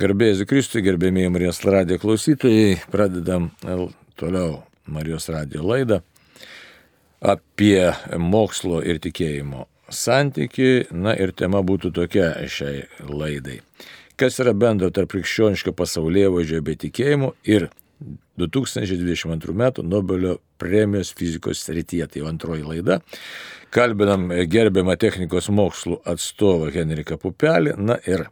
[0.00, 3.50] Garbėjai Kristui, gerbėmiai Marijos radijo klausytojai, pradedam
[4.16, 5.98] toliau Marijos radijo laidą
[7.20, 10.86] apie mokslo ir tikėjimo santyki.
[10.96, 13.58] Na ir tema būtų tokia šiai laidai.
[14.16, 17.68] Kas yra bendro tarp krikščioniško pasaulyje važiuoja be tikėjimo ir
[18.40, 19.68] 2022 m.
[19.84, 22.08] Nobelio premijos fizikos srityje.
[22.08, 23.02] Tai jau antroji laida.
[23.74, 27.76] Kalbinam gerbiamą technikos mokslų atstovą Henriką Pupelį.
[27.76, 28.30] Na ir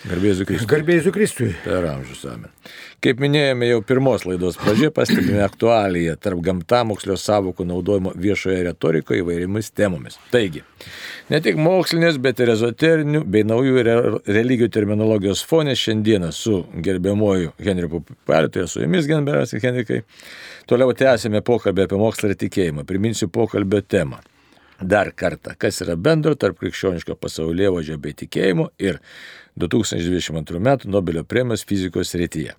[0.00, 0.66] Garbėsiu Kristui.
[0.70, 1.50] Garbėsiu Kristui.
[1.60, 2.48] Per amžius amen.
[3.04, 9.68] Kaip minėjome jau pirmos laidos pradžioje, pastebime aktualiją tarp gamtamokslio savokų naudojimo viešoje retorikoje įvairiomis
[9.76, 10.16] temomis.
[10.32, 10.62] Taigi,
[11.28, 17.52] ne tik mokslinės, bet ir ezoterinių bei naujų re religijų terminologijos fonė šiandieną su gerbiamoju
[17.60, 20.00] Henriku Pupeliu, tai su jumis, gerbiamas Henrikai.
[20.70, 22.88] Toliau tęsime pokalbį apie mokslą ir tikėjimą.
[22.88, 24.24] Priminsiu pokalbio temą.
[24.80, 28.96] Dar kartą, kas yra bendro tarp krikščioniško pasaulyje važio bei tikėjimo ir
[29.58, 30.76] 2022 m.
[30.84, 32.54] Nobelio premijos fizikos srityje.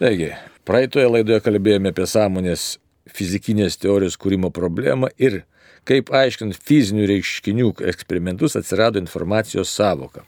[0.00, 0.32] Taigi,
[0.64, 2.78] praeitoje laidoje kalbėjome apie sąmonės
[3.14, 5.42] fizikinės teorijos kūrimo problemą ir
[5.88, 10.24] kaip aiškint fizinių reiškinių eksperimentus atsirado informacijos savoka.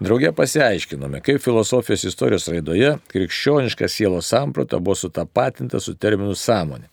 [0.00, 6.88] Drauge pasiaiškinome, kaip filosofijos istorijos raidoje krikščioniška sielos samprata buvo sutapatinta su terminu sąmonė.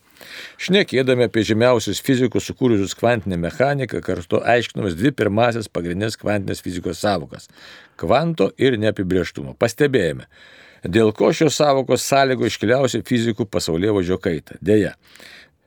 [0.61, 7.49] Šnekėdami apie žymiausius fizikus sukūrusius kvantinę mechaniką, kartu aiškinomės dvi pirmasis pagrindinės kvantinės fizikos savokas-
[8.01, 9.55] kvanto ir neapibrieštumo.
[9.57, 10.25] Pastebėjome,
[10.83, 14.57] dėl ko šios savokos sąlygo iškiliausių fizikų pasaulyje važiuoja kaitą.
[14.61, 14.95] Deja,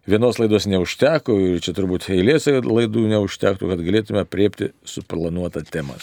[0.06, 5.96] vienos laidos neužteko ir čia turbūt eilės laidų neužtektų, kad galėtume priepti suplanuotą temą.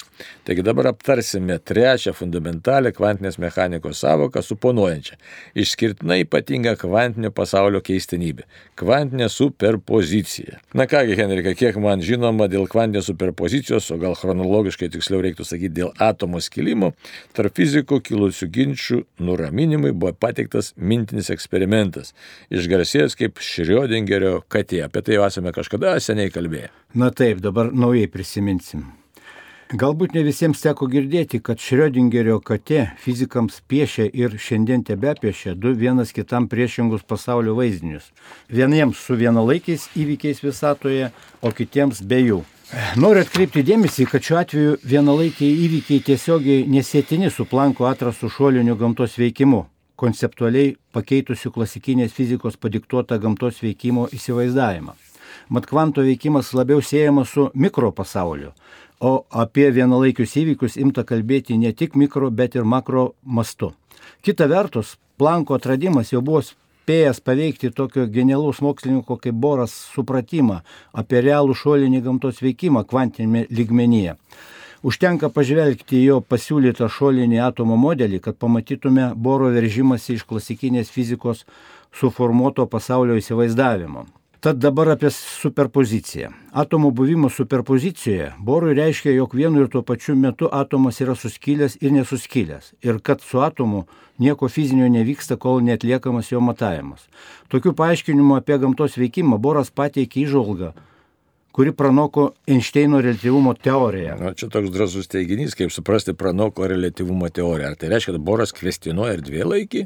[0.44, 5.16] Taigi dabar aptarsime trečią fundamentalę kvantinės mechanikos savoką suponuojančią
[5.64, 8.44] išskirtinai ypatingą kvantinio pasaulio keistenybę-
[8.80, 10.60] kvantinė superpozicija.
[10.74, 15.74] Na kągi, Henrika, kiek man žinoma dėl kvantinės superpozicijos, o gal chronologiškai tiksliau reiktų sakyti
[15.80, 16.94] dėl atomo skilimo,
[17.34, 22.14] tarp fizikų kilusių ginčių nuraminimui buvo pateiktas mintinis eksperimentas,
[22.52, 24.84] išgarsėjęs kaip Šriodė Šriodengerio katė.
[24.88, 26.70] Apie tai jau esame kažkada seniai kalbėję.
[26.98, 28.88] Na taip, dabar naujai prisiminsim.
[29.74, 35.74] Galbūt ne visiems teko girdėti, kad Šriodingerio katė fizikams piešia ir šiandien tebe piešia du
[35.78, 38.10] vienas kitam priešingus pasaulio vaizdinius.
[38.50, 42.40] Vieniems su vienalaikiais įvykiais visatoje, o kitiems be jų.
[42.98, 49.20] Noriu atkreipti dėmesį, kad šiuo atveju vienalaikiai įvykiai tiesiogiai nesėtini su planko atrastu šuoliniu gamtos
[49.22, 49.68] veikimu
[50.04, 54.96] konceptualiai pakeitusių klasikinės fizikos padiktuotą gamtos veikimo įsivaizdavimą.
[55.50, 58.52] Mat kvanto veikimas labiau siejamas su mikropasauliu,
[59.00, 63.74] o apie vienalaikius įvykius imta kalbėti ne tik mikro, bet ir makro mastu.
[64.22, 70.58] Kita vertus, Planko atradimas jau buvo spėjęs paveikti tokio genialaus mokslininko kaip Boras supratimą
[71.00, 74.18] apie realų šuolinį gamtos veikimą kvantinėme lygmenyje.
[74.84, 81.46] Užtenka pažvelgti jo pasiūlytą šuolinį atomo modelį, kad pamatytume Boro veržimąsi iš klasikinės fizikos
[81.96, 84.04] suformuoto pasaulio įsivaizdavimo.
[84.44, 86.34] Tad dabar apie superpoziciją.
[86.52, 91.96] Atomo buvimo superpozicijoje Borui reiškia, jog vienu ir tuo pačiu metu atomas yra suskylęs ir
[91.96, 92.74] nesuskylęs.
[92.84, 93.86] Ir kad su atomu
[94.20, 97.08] nieko fizinio nevyksta, kol netliekamas jo matavimas.
[97.48, 100.74] Tokiu paaiškinimu apie gamtos veikimą Boras pateikė įžvalgą
[101.54, 104.16] kuri pranoko Einšteino relativumo teoriją.
[104.18, 107.70] Na, čia toks drasus teiginys, kaip suprasti pranoko relativumo teoriją.
[107.70, 109.84] Ar tai reiškia, kad Boras kvestionuoja erdvėlaikį?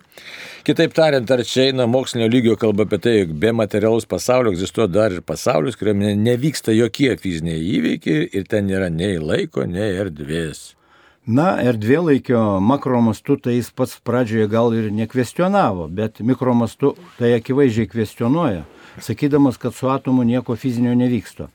[0.67, 4.87] Kitaip tariant, ar čia eina mokslinio lygio kalba apie tai, jog be materialaus pasaulio egzistuoja
[4.87, 10.69] dar ir pasaulis, kuriame nevyksta jokie fiziniai įvykiai ir ten nėra nei laiko, nei erdvės.
[11.27, 18.63] Na, erdvėlaikio makromastu tai jis pats pradžioje gal ir nekvestionavo, bet mikromastu tai akivaizdžiai kvestionuoja,
[19.03, 21.51] sakydamas, kad su atomu nieko fizinio nevyksta.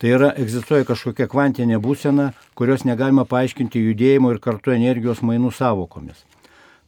[0.00, 6.22] Tai yra, egzistuoja kažkokia kvantinė būsena, kurios negalima paaiškinti judėjimo ir kartu energijos mainų savokomis.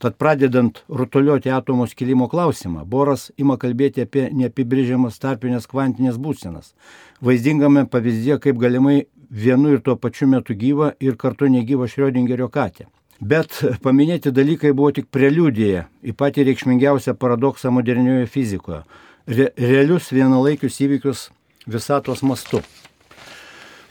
[0.01, 6.73] Tad pradedant rutuliuoti atomo skilimo klausimą, Boras ima kalbėti apie neapibrėžiamas tarpinės kvantinės būsenas.
[7.21, 12.89] Vaizdingame pavyzdėje, kaip galimai vienu ir tuo pačiu metu gyva ir kartu negyva Šriodingerio katė.
[13.21, 18.83] Bet paminėti dalykai buvo tik preliudija į patį reikšmingiausią paradoksą modernioje fizikoje-
[19.37, 21.29] re realius vienalaikius įvykius
[21.69, 22.63] visatos mastu.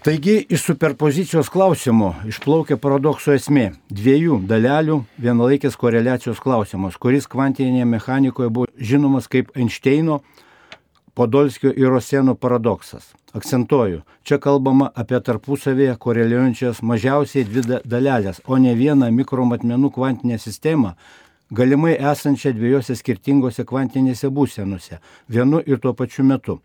[0.01, 3.67] Taigi iš superpozicijos klausimo išplaukia paradokso esmė-
[3.97, 10.21] dviejų dalelių vienalaikės koreliacijos klausimas, kuris kvantinėje mechanikoje buvo žinomas kaip Einšteino,
[11.13, 13.13] Podolskio ir Roseno paradoksas.
[13.33, 20.95] Akcentuoju, čia kalbama apie tarpusavėje koreliuojančias mažiausiai dvi dalelės, o ne vieną mikromatmenų kvantinę sistemą,
[21.51, 24.97] galimai esančią dviejose skirtingose kvantinėse būsenose,
[25.29, 26.59] vienu ir tuo pačiu metu.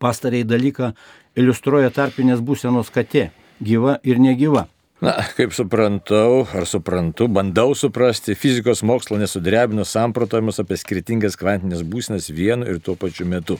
[0.00, 0.94] Pastarai dalyką
[1.38, 3.30] iliustruoja tarpinės būsenos katė-
[3.68, 4.66] gyva ir negyva.
[5.00, 12.28] Na, kaip suprantau, ar suprantu, bandau suprasti, fizikos mokslo nesudrebino samprotavimus apie skirtingas kvantinės būsnes
[12.28, 13.56] vienu ir tuo pačiu metu.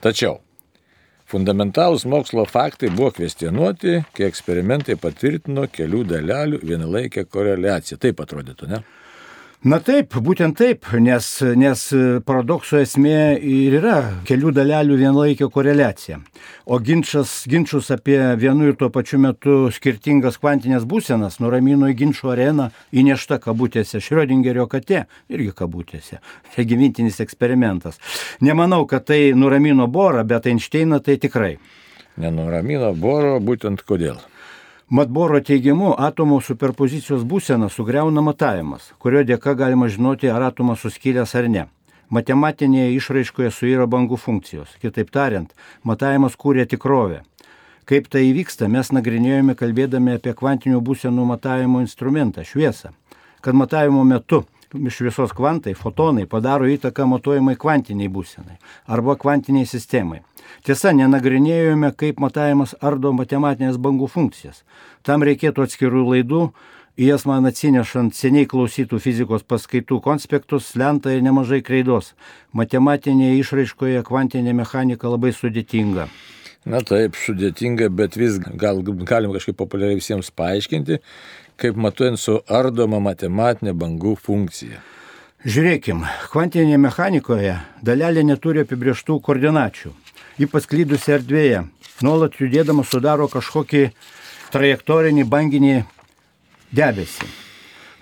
[0.00, 0.38] Tačiau
[1.26, 7.98] fundamentalūs mokslo faktai buvo kvestionuoti, kai eksperimentai patvirtino kelių dalelių vienalaikę koreliaciją.
[7.98, 8.82] Taip atrodytų, ne?
[9.64, 11.26] Na taip, būtent taip, nes,
[11.56, 11.82] nes
[12.28, 13.94] paradokso esmė ir yra
[14.28, 16.18] kelių dalelių vienlaikio koreliacija.
[16.68, 22.34] O ginčas, ginčius apie vienu ir tuo pačiu metu skirtingas kvantinės būsenas nuramino į ginčių
[22.34, 26.20] areną įnešta kabutėse Šrioడింgerio katė, irgi kabutėse.
[26.56, 27.96] Gyvintinis eksperimentas.
[28.44, 31.56] Nemanau, kad tai nuramino Borą, bet Einšteiną tai tikrai.
[32.20, 34.20] Nenuramino Boro būtent kodėl.
[34.88, 41.48] Matboro teigimu, atomo superpozicijos būsena sugriauna matavimas, kurio dėka galima žinoti, ar atomas suskilęs ar
[41.50, 41.64] ne.
[42.14, 44.76] Matematinėje išraiškoje suyra bangų funkcijos.
[44.78, 45.50] Kitaip tariant,
[45.82, 47.24] matavimas kūrė tikrovę.
[47.82, 52.94] Kaip tai įvyksta, mes nagrinėjome kalbėdami apie kvantinių būsenų matavimo instrumentą- šviesą.
[53.40, 60.22] Kad matavimo metu šviesos kvantai, fotonai padaro įtaką matuojamai kvantiniai būsenai arba kvantiniai sistemai.
[60.66, 64.62] Tiesa, nenagrinėjome, kaip matavimas ardo matematinės bangų funkcijas.
[65.06, 66.42] Tam reikėtų atskirų laidų,
[66.96, 72.14] į jas man atsinešant seniai klausytų fizikos paskaitų konspektus, lentą ir nemažai kreidos.
[72.56, 76.08] Matematinėje išraiškoje kvantinė mechanika labai sudėtinga.
[76.66, 80.98] Na taip, sudėtinga, bet vis gal, galim kažkaip populiariai visiems paaiškinti,
[81.62, 84.80] kaip matuojant su ardoma matematinė bangų funkcija.
[85.46, 86.00] Žiūrėkim,
[86.32, 87.52] kvantinėje mechanikoje
[87.86, 89.92] dalelė neturi apibrieštų koordinačių.
[90.36, 91.62] Ji pasklydusi erdvėje,
[92.04, 93.86] nuolat judėdama sudaro kažkokį
[94.52, 95.76] trajektorinį banginį
[96.76, 97.28] debesį.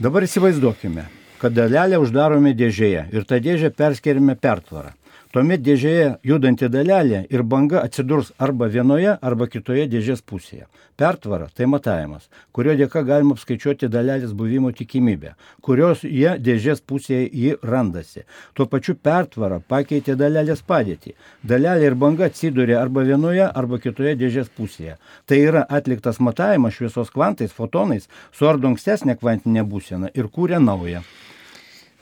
[0.02, 1.06] Dabar įsivaizduokime,
[1.38, 4.90] kad dalelę uždarome dėžėje ir tą dėžę perskeriame pertvarą.
[5.34, 10.68] Tuomet dėžėje judanti dalelė ir banga atsidurs arba vienoje, arba kitoje dėžės pusėje.
[10.94, 17.56] Pertvara tai matavimas, kurio dėka galima apskaičiuoti dalelės buvimo tikimybę, kurios jie dėžės pusėje jį
[17.66, 18.22] randasi.
[18.54, 21.16] Tuo pačiu pertvara pakeitė dalelės padėtį.
[21.42, 25.00] Dalelė ir banga atsidūrė arba vienoje, arba kitoje dėžės pusėje.
[25.26, 31.02] Tai yra atliktas matavimas šviesos kvantais, fotonais, suardo ankstesnę kvantinę būseną ir kūrė naują.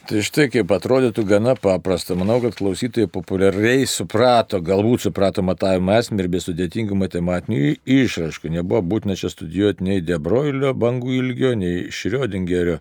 [0.03, 2.17] Tai štai kaip atrodytų gana paprasta.
[2.19, 8.51] Manau, kad klausytojai populiariai suprato, galbūt suprato matavimo esmę ir be sudėtingų matematinių išraškų.
[8.57, 12.81] Nebuvo būtina čia studijuoti nei Debroilio bangų ilgio, nei Šriodingerio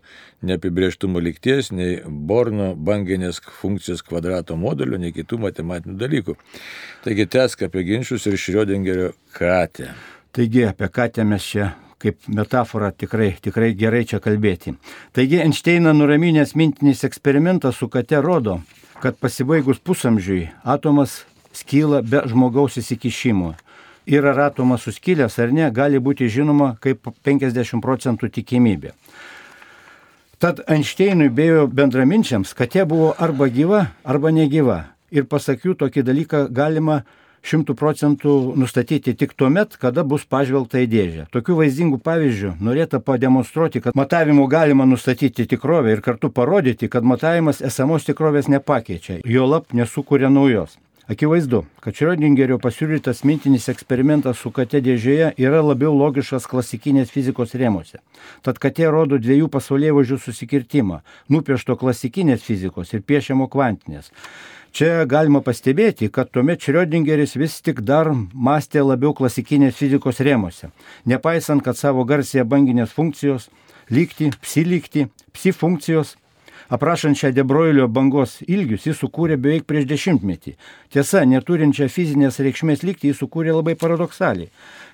[0.49, 6.37] neapibrieštumo likties, nei Borno banginės funkcijos kvadrato modelio, nei kitų matematinių dalykų.
[7.05, 9.93] Taigi tesk apie ginčius ir Šriodingerio katę.
[10.33, 11.69] Taigi apie katę mes čia
[12.01, 14.75] kaip metafora tikrai, tikrai gerai čia kalbėti.
[15.15, 18.59] Taigi Einšteiną nuraminęs mintinis eksperimentas su kate rodo,
[19.01, 21.21] kad pasibaigus pusamžiui atomas
[21.53, 23.53] skyla be žmogaus įsikišimo.
[24.09, 28.95] Ir ar atomas suskilęs ar ne, gali būti žinoma kaip 50 procentų tikimybė.
[30.41, 34.79] Tad Einšteinui bėjo bendraminčiams, kad jie buvo arba gyva, arba negyva.
[35.13, 37.03] Ir pasakiau, tokį dalyką galima
[37.45, 41.25] šimtų procentų nustatyti tik tuo met, kada bus pažvelgta į dėžę.
[41.33, 47.61] Tokių vaizdingų pavyzdžių norėta pademonstruoti, kad matavimu galima nustatyti tikrovę ir kartu parodyti, kad matavimas
[47.65, 50.77] esamos tikrovės nepakeičia, jo lab nesukuria naujos.
[51.11, 57.99] Akivaizdu, kad Šrioడింgerio pasiūlytas mintinis eksperimentas su kate dėžėje yra labiau logiškas klasikinės fizikos rėmose.
[58.45, 61.01] Tad katė rodo dviejų pasaulėvažių susikirtimą-
[61.33, 64.11] nupiešto klasikinės fizikos ir piešiamo kvantinės.
[64.71, 70.69] Čia galima pastebėti, kad tuomet Šriodingeris vis tik dar mąstė labiau klasikinės fizikos rėmose,
[71.03, 73.49] nepaisant, kad savo garsėje banginės funkcijos,
[73.91, 75.51] lygti, psilygti, psi
[76.71, 80.55] šią Debroilio bangos ilgius, jis sukūrė beveik prieš dešimtmetį.
[80.89, 84.49] Tiesa, neturinčią fizinės reikšmės lygti jis sukūrė labai paradoksaliai,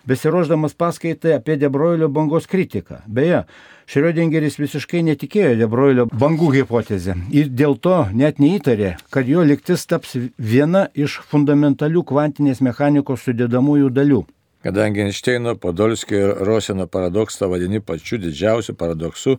[0.05, 3.03] besiroždamas paskaitai apie Debroilio bangos kritiką.
[3.07, 3.43] Beje,
[3.87, 10.17] Šriodingeris visiškai netikėjo Debroilio bangų hipotezę ir dėl to net neįtarė, kad jo liktis taps
[10.37, 14.25] viena iš fundamentalių kvantinės mechanikos sudėdamųjų dalių.
[14.65, 19.35] Kadangi Einšteino, Podolskio ir Roseno paradoksą vadini pačiu didžiausiu paradoksu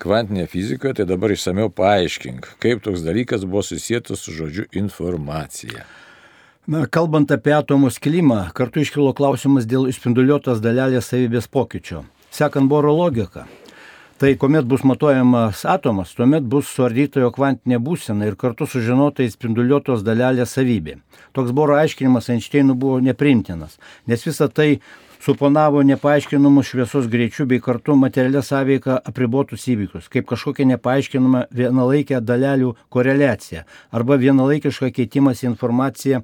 [0.00, 5.84] kvantinėje fizikoje, tai dabar išsameu paaiškink, kaip toks dalykas buvo susijęs su žodžiu informacija.
[6.64, 12.06] Na, kalbant apie atomų skilimą, kartu iškilo klausimas dėl išspinduliuotos dalelės savybės pokyčio.
[12.32, 13.44] Sekant Boro logiką,
[14.14, 20.52] Tai kuomet bus matuojamas atomas, tuomet bus suardytojo kvantinė būsena ir kartu sužinota įspinduliuotos dalelės
[20.54, 21.00] savybė.
[21.34, 23.74] Toks Boro aiškinimas Einšteinų buvo neprimtinas,
[24.06, 24.68] nes visa tai
[25.18, 32.76] suponavo nepaaiškinamus šviesos greičių bei kartu materialią sąveiką apribotus įvykius, kaip kažkokia nepaaiškinama vienalaikė dalelių
[32.94, 36.22] koreliacija arba vienalaikiška keitimas informacija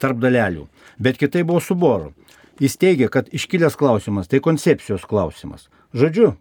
[0.00, 0.70] tarp dalelių.
[0.96, 2.14] Bet kitai buvo su Boru.
[2.56, 6.34] Jis teigia, kad iškilęs klausimas tai koncepcijos klausimas Žodžiu,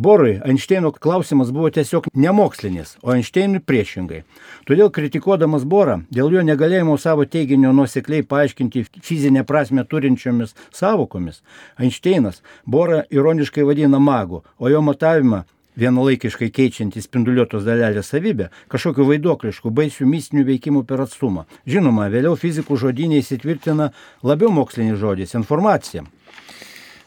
[0.00, 4.20] Borui Einšteino klausimas buvo tiesiog nemokslinis, o Einšteinui priešingai.
[4.68, 11.40] Todėl kritikuodamas Borą dėl jo negalėjimo savo teiginio nuosekliai paaiškinti fizinę prasme turinčiomis savokomis,
[11.82, 15.40] Einšteinas Borą ironiškai vadina magu, o jo matavimą
[15.82, 21.48] vienalaikiškai keičiantį spinduliuotos dalelės savybę, kažkokiu vaiduoklišku, baisių mistinių veikimų per atstumą.
[21.66, 23.90] Žinoma, vėliau fizikų žodynė įsitvirtina
[24.22, 26.06] labiau mokslinis žodis- informacija.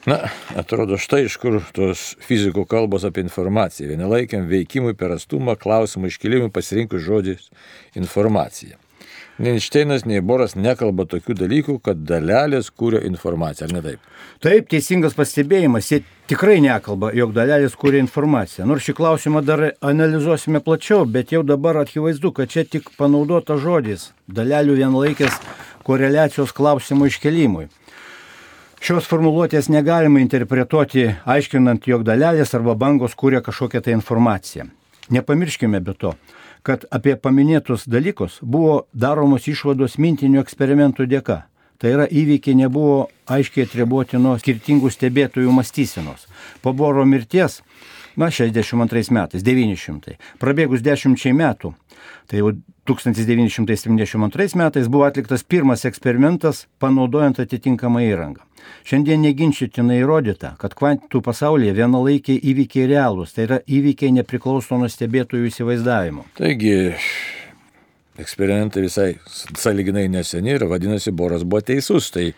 [0.05, 0.17] Na,
[0.57, 3.91] atrodo, štai iš kur tos fizikų kalbos apie informaciją.
[3.91, 7.51] Vienalaikiam veikimui per atstumą klausimų iškelimui pasirinkus žodžiais
[7.99, 8.79] informacija.
[9.41, 14.09] Nei Einšteinas, nei Boras nekalba tokių dalykų, kad dalelės kūrė informaciją, ar ne taip?
[14.43, 15.87] Taip, teisingas pastebėjimas.
[15.89, 18.67] Jie tikrai nekalba, jog dalelės kūrė informaciją.
[18.69, 24.11] Nors šį klausimą dar analizuosime plačiau, bet jau dabar akivaizdu, kad čia tik panaudota žodis-
[24.37, 25.37] dalelių vienlaikės
[25.85, 27.69] koreliacijos klausimo iškelimui.
[28.81, 34.63] Šios formuluotės negalima interpretuoti aiškinant, jog dalelės arba bangos kūrė kažkokią tai informaciją.
[35.13, 36.15] Nepamirškime be to,
[36.65, 41.37] kad apie paminėtus dalykus buvo daromos išvados mintinių eksperimentų dėka.
[41.77, 46.25] Tai yra įvykiai nebuvo aiškiai atribuoti nuo skirtingų stebėtojų mąstysenos.
[46.65, 47.61] Po Boro mirties,
[48.17, 51.75] na, 62 metais, 900, prabėgus dešimčiai metų,
[52.31, 52.53] tai jau
[52.87, 58.45] 1972 metais buvo atliktas pirmas eksperimentas panaudojant atitinkamą įrangą.
[58.87, 65.51] Šiandien neginčitinai įrodyta, kad kvantų pasaulyje vienalaikiai įvykiai realūs, tai yra įvykiai nepriklauso nuo stebėtojų
[65.51, 66.25] įsivaizdavimo.
[66.39, 66.93] Taigi,
[68.21, 72.09] eksperimentai visai saliginai neseni ir vadinasi, Boras buvo teisus.
[72.15, 72.29] Tai,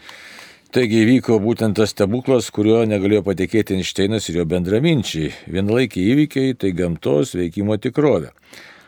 [0.74, 5.34] taigi įvyko būtent tas stebuklas, kurio negalėjo patikėti Einšteinas ir jo bendraminčiai.
[5.54, 8.34] Vienalaikiai įvykiai tai gamtos veikimo tikrovė.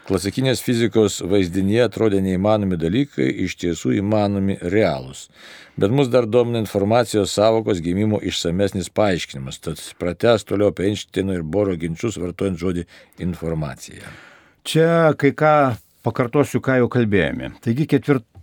[0.06, 5.24] Klasikinės fizikos vaizdinėje atrodė neįmanomi dalykai, iš tiesų įmanomi realūs.
[5.82, 11.42] Bet mus dar domina informacijos savokos gimimo išsamesnis paaiškinimas, tad prates toliau apie Einšteino ir
[11.42, 12.86] Boro ginčius vartojant žodį
[13.26, 14.14] informacija.
[14.62, 15.56] Čia kai ką
[16.06, 17.56] pakartosiu, ką jau kalbėjome.
[17.66, 17.90] Taigi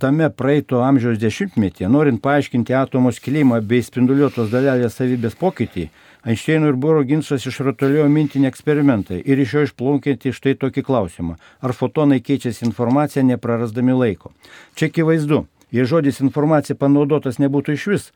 [0.02, 5.90] ketvirtame praeito amžiaus dešimtmetyje, norint paaiškinti atomo skilimą bei spinduliuotos dalelės savybės pokytį,
[6.26, 11.36] Einšteino ir Boro ginčas išratolėjo mintinį eksperimentą ir iš jo išplaukianti štai tokį klausimą.
[11.62, 14.30] Ar fotonai keičiasi informaciją neprarasdami laiko?
[14.74, 18.08] Čia akivaizdu, jei žodis informacija panaudotas nebūtų iš vis,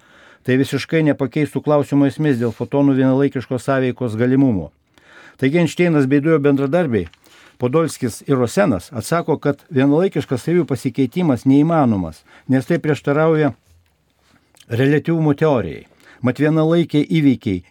[0.46, 4.72] tai visiškai nepakeistų klausimo esmės dėl fotonų vienalaikiškos sąveikos galimumo.
[5.38, 7.10] Taigi Einšteinas bei du jo bendradarbiai
[7.58, 13.52] Podolskis ir Rosenas atsako, kad vienalaikiškas savybių pasikeitimas neįmanomas, nes tai prieštarauja
[14.68, 15.86] relativumo teorijai.
[16.22, 17.62] Mat vienalaikiai įvykiai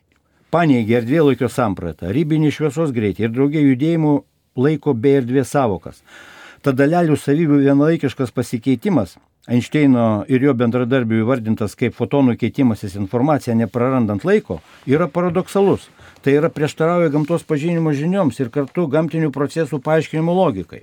[0.54, 4.16] paneigė erdvėlaikio sampratą, ribinį šviesos greitį ir daugia judėjimų
[4.56, 6.02] laiko bei erdvės savokas.
[6.66, 14.26] Tad dalelių savybių vienalaikiškas pasikeitimas, Einšteino ir jo bendradarbių įvardintas kaip fotonų keitimasis informacija neprarandant
[14.26, 14.58] laiko,
[14.90, 15.86] yra paradoksalus.
[16.26, 20.80] Tai yra prieštarauja gamtos pažinimo žinioms ir kartu gamtinių procesų paaiškinimo logikai.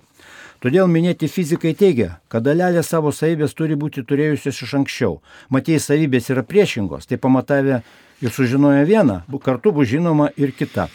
[0.63, 5.17] Todėl minėti fizikai teigia, kad dalelė savo savybės turi būti turėjusios iš anksčiau.
[5.51, 7.81] Matėjai savybės yra priešingos, tai pamatavę
[8.23, 10.87] ir sužinoję vieną, kartu bus žinoma ir kita.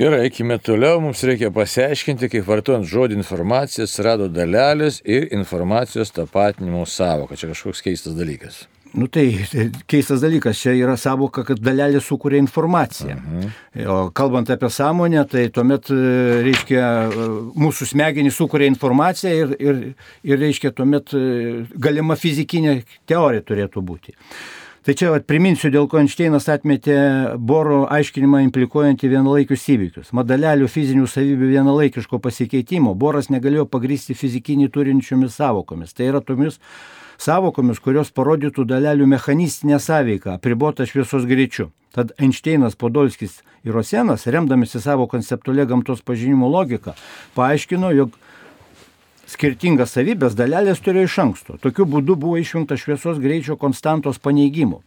[0.00, 6.86] Gerai, eikime toliau, mums reikia pasiaiškinti, kaip vartojant žodį informacija atsirado dalelės ir informacijos tapatinimo
[6.88, 7.36] savoka.
[7.36, 8.62] Čia kažkoks keistas dalykas.
[8.92, 13.16] Nu tai, tai keistas dalykas, čia yra savoka, kad dalelė sukuria informaciją.
[13.16, 13.50] Mhm.
[13.86, 19.82] O kalbant apie sąmonę, tai tuomet, e, reiškia, e, mūsų smegenys sukuria informaciją ir, ir,
[20.26, 21.22] ir reiškia, tuomet e,
[21.78, 24.16] galima fizikinė teorija turėtų būti.
[24.80, 26.96] Tai čia vat, priminsiu, dėl ko Einšteinas atmetė
[27.36, 30.14] Boro aiškinimą implikuojantį vienalaikius įvykius.
[30.16, 35.92] Madalelių fizinių savybių vienalaikiško pasikeitimo Boras negalėjo pagrysti fizikinį turinčiomis savokomis.
[35.92, 36.56] Tai yra tomis
[37.20, 41.70] savokomis, kurios parodytų dalelių mechanistinę sąveiką, apribotą šviesos greičiu.
[41.94, 46.94] Tad Einšteinas, Podolskis ir Rosenas, remdamėsi savo konceptualią gamtos pažinimo logiką,
[47.34, 48.14] paaiškino, jog
[49.30, 51.58] skirtingas savybės dalelės turėjo iš anksto.
[51.62, 54.80] Tokiu būdu buvo išjungta šviesos greičio konstantos paneigimų.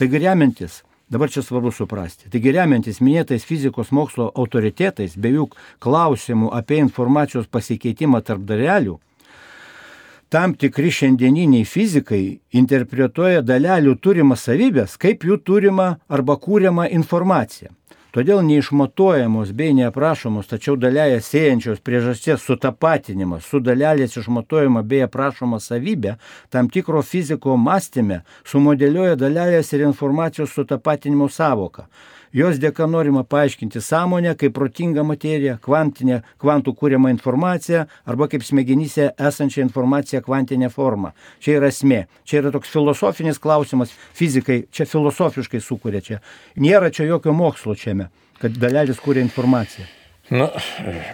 [0.00, 5.50] Taigi remiantis, dabar čia svarbu suprasti, taigi remiantis minėtais fizikos mokslo autoritetais, be jų
[5.84, 8.98] klausimų apie informacijos pasikeitimą tarp dalelių,
[10.36, 12.24] tam tikri šiandieniniai fizikai
[12.60, 17.70] interpretuoja dalelių turimas savybės kaip jų turimą arba kūriamą informaciją.
[18.12, 26.18] Todėl neišmatuojamos bei neaprašomos, tačiau dalelės siejančios priežasties sutapatinimas su dalelės išmatuojama bei aprašoma savybė
[26.52, 31.88] tam tikro fiziko mąstymė sumodeliuoja dalelės ir informacijos sutapatinimo savoką.
[32.36, 39.06] Jos dėka norima paaiškinti sąmonę kaip protingą materiją, kvantinę, kvantų kūriamą informaciją arba kaip smegenyse
[39.16, 41.14] esančią informaciją kvantinę formą.
[41.40, 42.02] Čia yra esmė.
[42.28, 43.94] Čia yra toks filosofinis klausimas.
[44.20, 46.20] Fizikai čia filosofiškai sukuria čia.
[46.60, 48.10] Nėra čia jokio mokslo čiame,
[48.42, 49.88] kad dalelės kūrė informaciją.
[50.30, 50.48] Na,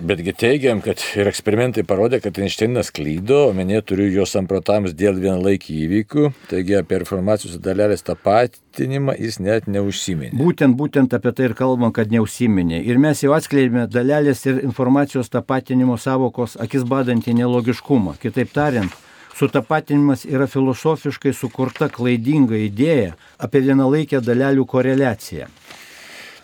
[0.01, 5.75] betgi teigiam, kad ir eksperimentai parodė, kad Einšteinas klydo, omenyje turiu jo samprotavimus dėl vienalaikį
[5.85, 10.33] įvykių, taigi apie informacijos dalelės tapatinimą jis net neužsiminė.
[10.41, 12.81] Būtent, būtent apie tai ir kalbam, kad neužsiminė.
[12.89, 18.17] Ir mes jau atskleidėme dalelės ir informacijos tapatinimo savokos akis badantį nelogiškumą.
[18.23, 18.97] Kitaip tariant,
[19.37, 25.53] sutapatinimas yra filosofiškai sukurta klaidinga idėja apie vienalaikę dalelių koreliaciją.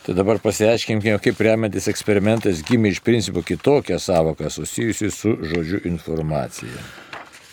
[0.09, 6.81] Tai dabar pasiaiškinkime, kaip remiantis eksperimentais gimė iš principo kitokia savoka susijusi su žodžiu informacija.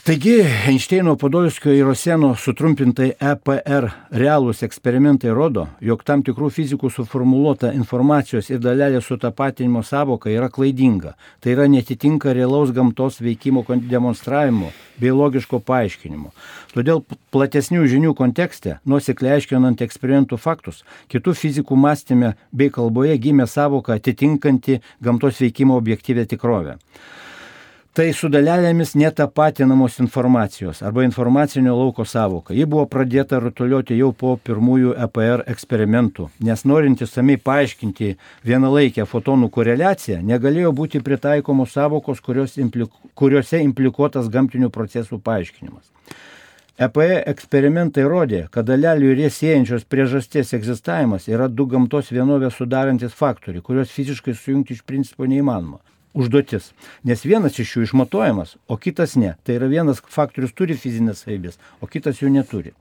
[0.05, 0.35] Taigi,
[0.67, 8.51] Einšteino Podolskio ir Roseno sutrumpintai EPR realūs eksperimentai rodo, jog tam tikrų fizikų suformuoluota informacijos
[8.51, 11.15] ir dalelės sutapatinimo savoka yra klaidinga.
[11.41, 14.69] Tai yra netitinka realaus gamtos veikimo demonstravimo
[15.01, 16.29] bei logiško paaiškinimo.
[16.77, 17.01] Todėl
[17.33, 24.83] platesnių žinių kontekste, nuosekliai aiškinant eksperimentų faktus, kitų fizikų mąstymė bei kalboje gimė savoka atitinkanti
[25.01, 26.77] gamtos veikimo objektyvę tikrovę
[27.95, 32.51] tai su dalelėmis netapatinamos informacijos arba informacinio lauko savoka.
[32.53, 38.09] Ji buvo pradėta rutuliuoti jau po pirmųjų EPR eksperimentų, nes norint įsamei paaiškinti
[38.49, 42.19] vienalaikę fotonų koreliaciją, negalėjo būti pritaikomos savokos,
[42.59, 45.87] impliku, kuriuose implikuotas gamtinių procesų paaiškinimas.
[46.75, 53.15] EPE eksperimentai rodė, kad dalelių ir jas siejančios priežasties egzistavimas yra du gamtos vienovę sudarantis
[53.15, 55.79] faktoriai, kuriuos fiziškai sujungti iš principo neįmanoma
[56.15, 56.71] užduotis.
[57.03, 59.35] Nes vienas iš jų išmatuojamas, o kitas ne.
[59.43, 62.73] Tai yra vienas faktorius turi fizinės savybės, o kitas jų neturi.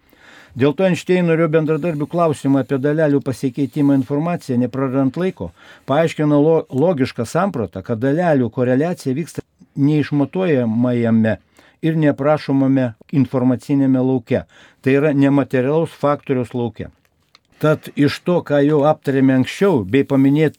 [0.55, 5.51] Dėl to Einšteino ir jo bendradarbių klausimą apie dalelių pasikeitimą informaciją, neprarant laiko,
[5.91, 9.43] paaiškino lo, logišką sampratą, kad dalelių koreliacija vyksta
[9.75, 11.39] neišmatuojamajame
[11.83, 14.45] ir neprašomame informacinėme lauke.
[14.81, 16.93] Tai yra nematerialaus faktoriaus lauke.
[17.59, 20.59] Tad iš to, ką jau aptarėme anksčiau, bei paminėt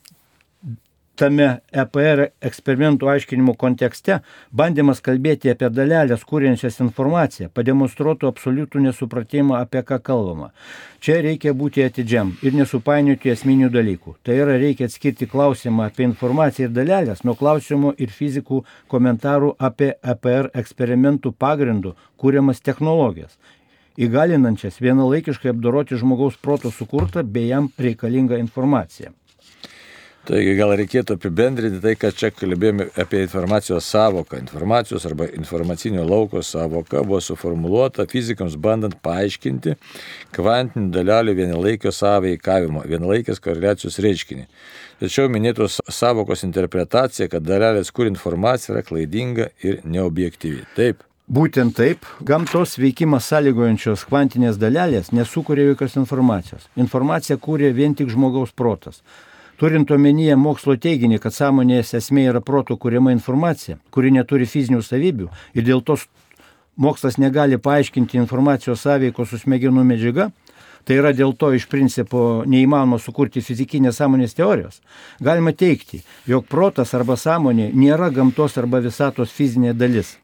[1.19, 4.19] tame EPR eksperimentų aiškinimo kontekste
[4.51, 10.51] bandymas kalbėti apie dalelės kūrenčias informaciją pademonstruotų absoliutų nesupratimą, apie ką kalbama.
[10.99, 14.15] Čia reikia būti atidžiam ir nesupainioti esminių dalykų.
[14.23, 19.93] Tai yra reikia atskirti klausimą apie informaciją ir dalelės nuo klausimų ir fizikų komentarų apie
[20.03, 23.37] EPR eksperimentų pagrindų kūriamas technologijas
[23.95, 29.13] įgalinančias vienalaikiškai apdoroti žmogaus proto sukurtą bei jam reikalingą informaciją.
[30.25, 34.39] Taigi gal reikėtų apibendrinti tai, kad čia kalbėjome apie informacijos savoką.
[34.41, 39.75] Informacijos arba informacinio lauko savoka buvo suformuoluota fizikams bandant paaiškinti
[40.33, 44.47] kvantinių dalelių vienalaikio sąveikavimo, vienalaikės koreliacijos reiškinį.
[45.03, 50.65] Tačiau minėtos savokos interpretacija, kad dalelės kur informacija yra klaidinga ir neobjektyvi.
[50.79, 51.05] Taip.
[51.25, 56.65] Būtent taip, gamtos veikimą sąlygojančios kvantinės dalelės nesukuria jokios informacijos.
[56.81, 59.03] Informaciją kūrė vien tik žmogaus protas.
[59.55, 65.29] Turint omenyje mokslo teiginį, kad sąmonės esmė yra protų kuriama informacija, kuri neturi fizinių savybių
[65.55, 65.95] ir dėl to
[66.75, 70.27] mokslas negali paaiškinti informacijos sąveikos su smegenų medžiaga,
[70.83, 74.81] tai yra dėl to iš principo neįmanoma sukurti fizikinės sąmonės teorijos,
[75.23, 80.17] galima teikti, jog protas arba sąmonė nėra gamtos arba visatos fizinė dalis.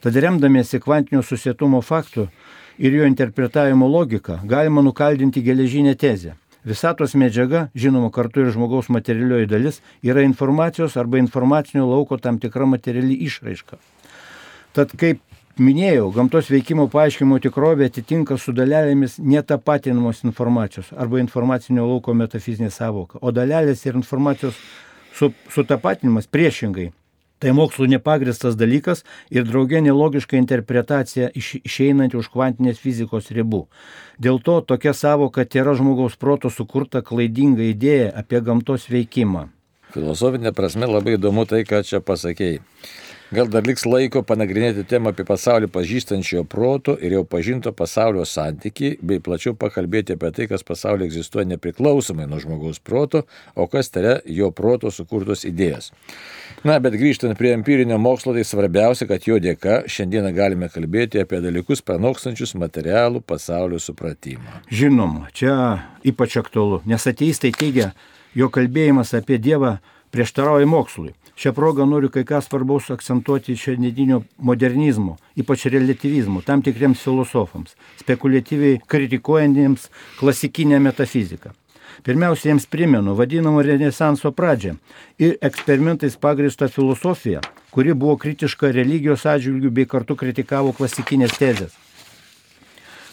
[0.00, 2.30] Tad remdamiesi kvantinio susietumo faktų
[2.80, 9.48] ir jo interpretavimo logiką galima nukaldinti geležinę tezę Visatos medžiaga, žinoma kartu ir žmogaus materialioji
[9.48, 13.78] dalis, yra informacijos arba informacinio lauko tam tikra materiali išraiška.
[14.76, 15.22] Tad kaip
[15.58, 23.18] minėjau, gamtos veikimo paaiškinimo tikrovė atitinka su dalelėmis netapatinamos informacijos arba informacinio lauko metafizinė savoka,
[23.20, 24.60] o dalelės ir informacijos
[25.50, 26.90] sutapatinimas priešingai
[27.40, 29.00] Tai mokslo nepagristas dalykas
[29.32, 33.62] ir draugė nelogiška interpretacija iš, išeinanti už kvantinės fizikos ribų.
[34.20, 39.48] Dėl to tokia savoka yra žmogaus proto sukurta klaidinga idėja apie gamtos veikimą.
[39.90, 42.60] Filosofinė prasme labai įdomu tai, ką čia pasakėjai.
[43.30, 48.96] Gal dar liks laiko panagrinėti temą apie pasaulį pažįstančio proto ir jau pažinto pasaulio santyki,
[49.06, 53.22] bei plačiau pakalbėti apie tai, kas pasaulyje egzistuoja nepriklausomai nuo žmogaus proto,
[53.54, 55.92] o kas tai yra jo proto sukurtos idėjas.
[56.66, 61.38] Na, bet grįžtant prie empirinio mokslo, tai svarbiausia, kad jo dėka šiandieną galime kalbėti apie
[61.44, 64.58] dalykus pranokstančius materialų pasaulio supratimą.
[64.74, 65.54] Žinoma, čia
[66.02, 67.92] ypač aktualu, nes ateistai teigia,
[68.34, 69.76] jo kalbėjimas apie Dievą
[70.10, 71.14] prieštarauja mokslui.
[71.40, 77.72] Šią progą noriu kai ką svarbaus akcentuoti šiandienio modernizmo, ypač relativizmo, tam tikriems filosofams,
[78.02, 79.86] spekuliatyviai kritikuojantiems
[80.18, 81.54] klasikinę metafiziką.
[82.04, 84.76] Pirmiausia, jiems primenu vadinamą Renesanso pradžią
[85.16, 87.40] ir eksperimentais pagrįstą filosofiją,
[87.72, 91.72] kuri buvo kritiška religijos atžvilgių bei kartu kritikavo klasikinės tezės.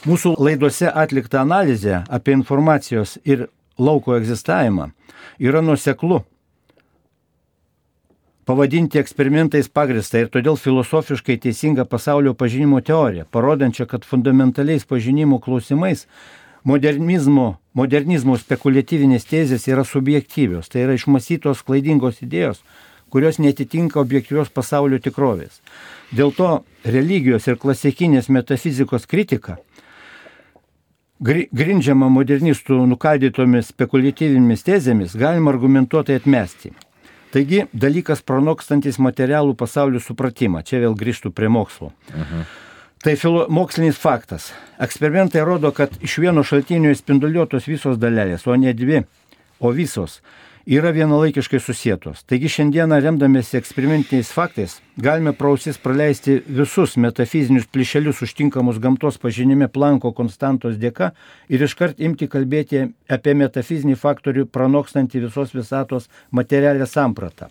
[0.03, 3.47] Mūsų laidose atlikta analizė apie informacijos ir
[3.79, 4.91] lauko egzistavimą
[5.39, 6.25] yra nuseklu
[8.47, 16.05] pavadinti eksperimentais pagristą ir todėl filosofiškai teisingą pasaulio pažinimo teoriją, parodančią, kad fundamentaliais pažinimo klausimais
[16.63, 22.63] modernizmo, modernizmo spekuliatyvinės tezės yra subjektyvios, tai yra išmasytos klaidingos idėjos,
[23.11, 25.59] kurios netitinka objektyvios pasaulio tikrovės.
[26.15, 26.49] Dėl to
[26.87, 29.59] religijos ir klasikinės metafizikos kritika
[31.19, 36.71] grindžiama modernistų nukaldytomis spekuliatyvinėmis tezėmis galima argumentuotai atmesti.
[37.33, 40.63] Taigi dalykas pranokstantis materialų pasaulių supratimą.
[40.67, 41.91] Čia vėl grįžtų prie mokslo.
[42.15, 42.45] Aha.
[43.03, 44.49] Tai filo, mokslinis faktas.
[44.81, 49.03] Eksperimentai rodo, kad iš vieno šaltinio spinduliuotos visos dalelės, o ne dvi,
[49.59, 50.21] o visos
[50.67, 52.25] yra vienalaikiškai susijėtos.
[52.27, 60.11] Taigi šiandieną remdamėsi eksperimentiniais faktais galime prausis praleisti visus metafizinius plyšelius užtinkamus gamtos pažinime planko
[60.17, 61.13] konstantos dėka
[61.47, 67.47] ir iškart imti kalbėti apie metafizinį faktorių pranokstantį visos visatos materialę sampratą.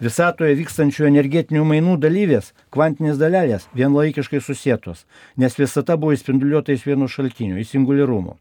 [0.00, 7.08] Visatoje vykstančių energetinių mainų dalyvės, kvantinės dalelės, vienlaikiškai susietos, nes visata buvo įspinduliuota iš vieno
[7.08, 8.36] šaltinio, į singuliarumo.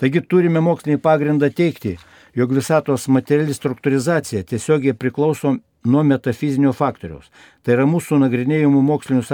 [0.00, 1.98] Taigi turime mokslinį pagrindą teikti,
[2.34, 7.28] jog visatos materiali struktūrizacija tiesiogiai priklauso nuo metafizinio faktoriaus.
[7.62, 9.24] Tai yra mūsų nagrinėjimų mokslinių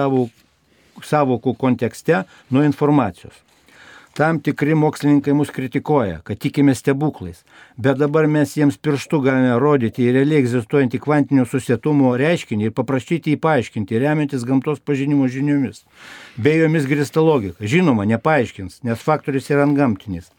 [1.05, 3.45] savokų kontekste nuo informacijos.
[4.19, 7.45] Tam tikri mokslininkai mus kritikuoja, kad tikime stebuklais,
[7.79, 13.37] bet dabar mes jiems pirštų galime rodyti į realiai egzistuojantį kvantinio susietumo reiškinį ir paprašyti
[13.37, 15.85] jį paaiškinti, remiantis gamtos pažinimo žiniomis.
[16.35, 17.63] Be jomis grįsta logika.
[17.63, 20.33] Žinoma, nepaaiškins, nes faktorius yra antgamtinis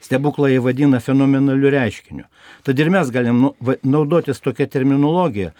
[0.00, 2.26] stebuklą jie vadina fenomenaliu reiškiniu.
[2.64, 5.54] Tad ir mes galim nu, naudotis tokia terminologija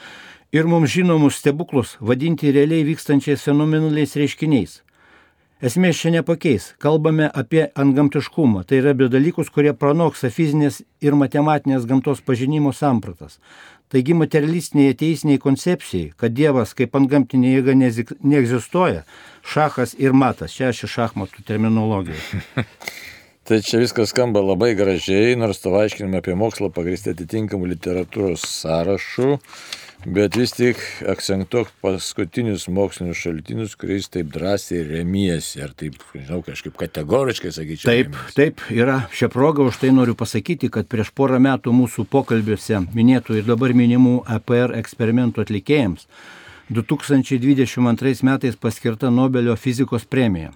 [0.52, 4.80] ir mums žinomus stebuklus vadinti realiai vykstančiais fenomenaliais reiškiniais.
[5.60, 6.70] Esmės čia nepakeis.
[6.80, 8.62] Kalbame apie antgamtiškumą.
[8.64, 13.36] Tai yra apie dalykus, kurie pranoksa fizinės ir matematinės gamtos pažinimo sampratas.
[13.92, 19.04] Taigi materialistiniai ateisiniai koncepcijai, kad Dievas kaip antgamtinė jėga neegzistuoja,
[19.44, 20.56] šachas ir matas.
[20.56, 22.32] Čia aš iš šachmatų terminologijos.
[23.50, 29.38] Tai čia viskas skamba labai gražiai, nors to aiškinime apie mokslą pagristi atitinkamų literatūros sąrašų,
[30.14, 30.78] bet vis tik
[31.10, 37.90] akcentuok paskutinius mokslinius šaltinius, kuriais taip drąsiai remiesi, ar taip, žinau, kažkaip kategoriškai sakyčiau.
[37.90, 38.36] Taip, remiesi.
[38.38, 43.42] taip, yra šią progą už tai noriu pasakyti, kad prieš porą metų mūsų pokalbiuose minėtų
[43.42, 46.06] ir dabar minimų APR eksperimentų atlikėjams
[46.70, 50.54] 2022 metais paskirta Nobelio fizikos premija.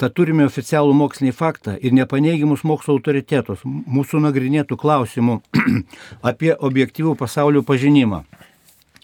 [0.00, 5.34] Tad turime oficialų mokslinį faktą ir nepaneigimus mokslo autoritetus mūsų nagrinėtų klausimų
[6.30, 8.22] apie objektyvų pasaulio pažinimą,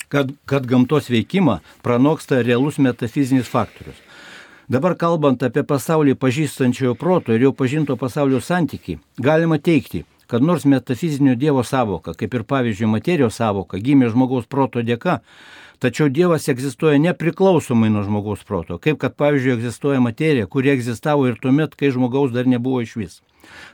[0.08, 4.00] kad, kad gamtos veikimą pranoksta realus metafizinis faktorius.
[4.72, 10.64] Dabar kalbant apie pasaulį pažįstančiojo proto ir jau pažinto pasaulio santyki, galima teikti, kad nors
[10.64, 15.20] metafizinio Dievo savoka, kaip ir pavyzdžiui materijos savoka, gimė žmogaus proto dėka,
[15.78, 21.36] Tačiau Dievas egzistuoja nepriklausomai nuo žmogaus proto, kaip kad pavyzdžiui egzistuoja materija, kuri egzistavo ir
[21.42, 23.18] tuomet, kai žmogaus dar nebuvo iš vis.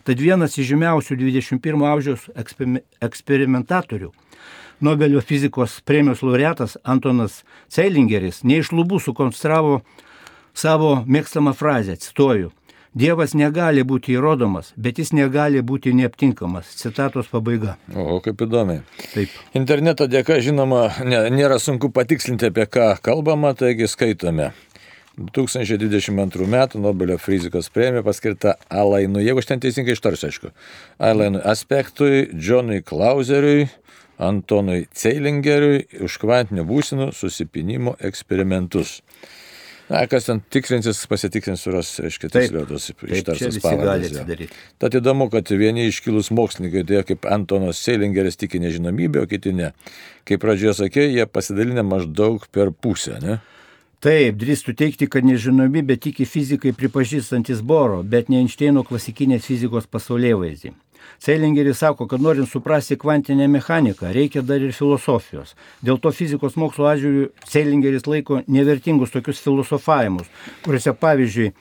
[0.04, 2.26] Tad vienas iš žymiausių 21 amžiaus
[3.06, 4.10] eksperimentatorių,
[4.82, 9.76] Nobelio fizikos premijos laureatas Antonas Ceilingeris, neiš lubų sukonstravo
[10.58, 12.50] savo mėgstamą frazę, cituoju,
[12.92, 16.74] Dievas negali būti įrodomas, bet jis negali būti neaptinkamas.
[16.76, 17.78] Citatos pabaiga.
[17.96, 18.82] O, kaip įdomiai.
[19.14, 19.32] Taip.
[19.56, 24.50] Interneto dėka, žinoma, ne, nėra sunku patikslinti, apie ką kalbama, taigi skaitome.
[25.16, 26.58] 2022 m.
[26.84, 30.52] Nobelio fizikos premija paskirta Alainui, jeigu aš ten teisingai ištarsiu, aišku,
[31.00, 33.70] Alainui aspektui, Džonui Klauseriui,
[34.20, 39.00] Antonui Ceilingeriui už kvantinių būsinų susipinimo eksperimentus.
[39.90, 44.52] Na, kas ten tikslinsis, pasitikrins suras, aiškiai, tiksliau tos ištartas pavardės.
[44.80, 49.72] Tad įdomu, kad vieni iškilus mokslininkai, tai kaip Antonas Seilingeris tiki nežinomybę, o kiti ne.
[50.28, 53.40] Kaip pradžioje sakė, jie pasidalinę maždaug per pusę, ne?
[54.02, 60.38] Taip, drįstų teikti, kad nežinomybė tiki fizikai pripažįstantis Boro, bet ne Einšteino klasikinės fizikos pasaulyje
[60.40, 60.72] vaizdį.
[61.22, 65.54] Seilingeris sako, kad norint suprasti kvantinę mechaniką, reikia dar ir filosofijos.
[65.84, 70.30] Dėl to fizikos mokslo atžvilgių Seilingeris laiko nevertingus tokius filosofavimus,
[70.64, 71.52] kuriuose pavyzdžiui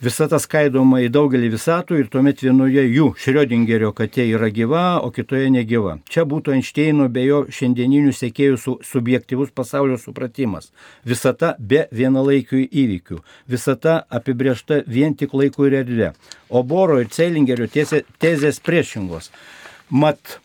[0.00, 5.50] Visata skaidoma į daugelį visatų ir tuomet vienoje jų Šriodingerio katė yra gyva, o kitoje
[5.52, 5.98] negyva.
[6.08, 10.70] Čia būtų Einšteino bei jo šiandieninių sekėjų su, subjektivus pasaulio supratimas.
[11.04, 13.20] Visata be vienalaikių įvykių.
[13.44, 16.14] Visata apibriešta vien tik laiku ir erdvė.
[16.48, 19.28] O Boro ir Ceilingerio tezė, tezės priešingos.
[19.92, 20.38] Mat,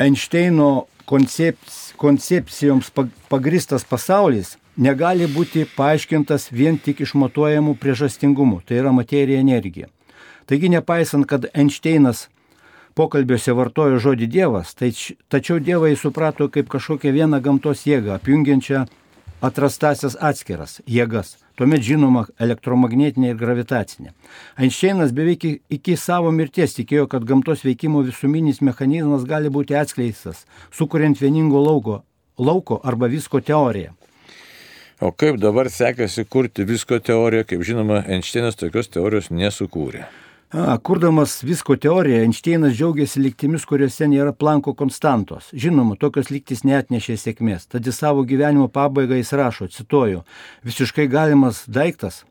[0.00, 2.88] Einšteino koncepc, koncepcijoms
[3.28, 9.88] pagristas pasaulis negali būti paaiškintas vien tik išmatuojamų priežastingumų, tai yra materija energija.
[10.46, 12.28] Taigi nepaisant, kad Einšteinas
[12.96, 14.92] pokalbiuose vartojo žodį Dievas, tai,
[15.28, 18.86] tačiau Dievą jis suprato kaip kažkokią vieną gamtos jėgą, apjungiančią
[19.44, 24.12] atrastasias atskiras jėgas tuomet žinoma elektromagnetinė ir gravitacinė.
[24.60, 31.20] Einšteinas beveik iki savo mirties tikėjo, kad gamtos veikimo visuminis mechanizmas gali būti atskleistas, sukuriant
[31.20, 32.02] vieningo lauko,
[32.38, 33.94] lauko arba visko teoriją.
[35.00, 40.06] O kaip dabar sekasi kurti visko teoriją, kaip žinoma, Einšteinas tokios teorijos nesukūrė.
[40.56, 45.50] A, kurdamas visko teoriją, Einšteinas džiaugiasi lygtimis, kuriuose nėra planko konstantos.
[45.52, 47.66] Žinoma, tokios lygtis neatnešė sėkmės.
[47.74, 50.22] Tad į savo gyvenimo pabaigą jis rašo, cituoju,
[50.64, 52.22] visiškai galimas daiktas,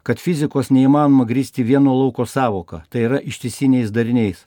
[0.00, 4.46] kad fizikos neįmanoma grįsti vieno lauko savoką, tai yra ištisiniais dariniais.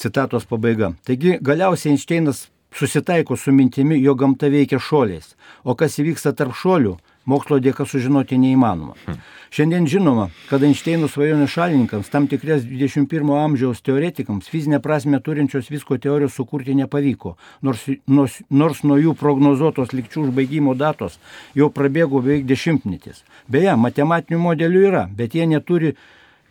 [0.00, 0.94] Citatos pabaiga.
[1.04, 5.34] Taigi galiausiai Einšteinas susitaiko su mintimi, jo gamta veikia šoliais.
[5.64, 6.96] O kas įvyksta tarp šolių,
[7.30, 8.96] mokslo dėka sužinoti neįmanoma.
[9.06, 9.20] Hmm.
[9.50, 15.98] Šiandien žinoma, kad Einšteino svajonių šalininkams, tam tikras 21 amžiaus teoretikams fizinę prasme turinčios visko
[15.98, 17.34] teorijos sukurti nepavyko,
[17.66, 21.18] nors, nors, nors nuo jų prognozuotos likčių užbaigimo datos
[21.58, 23.24] jau prabėgo beveik dešimtmetis.
[23.50, 25.96] Beje, matematinių modelių yra, bet jie neturi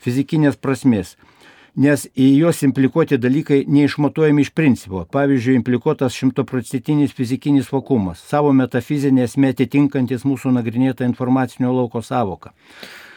[0.04, 1.16] fizikinės prasmės
[1.76, 5.04] nes į juos implikuoti dalykai neišmatuojami iš principo.
[5.12, 12.56] Pavyzdžiui, implikuotas šimtoprocentinis fizikinis vakumas, savo metafizinė esmė atitinkantis mūsų nagrinėtą informacinio lauko savoką.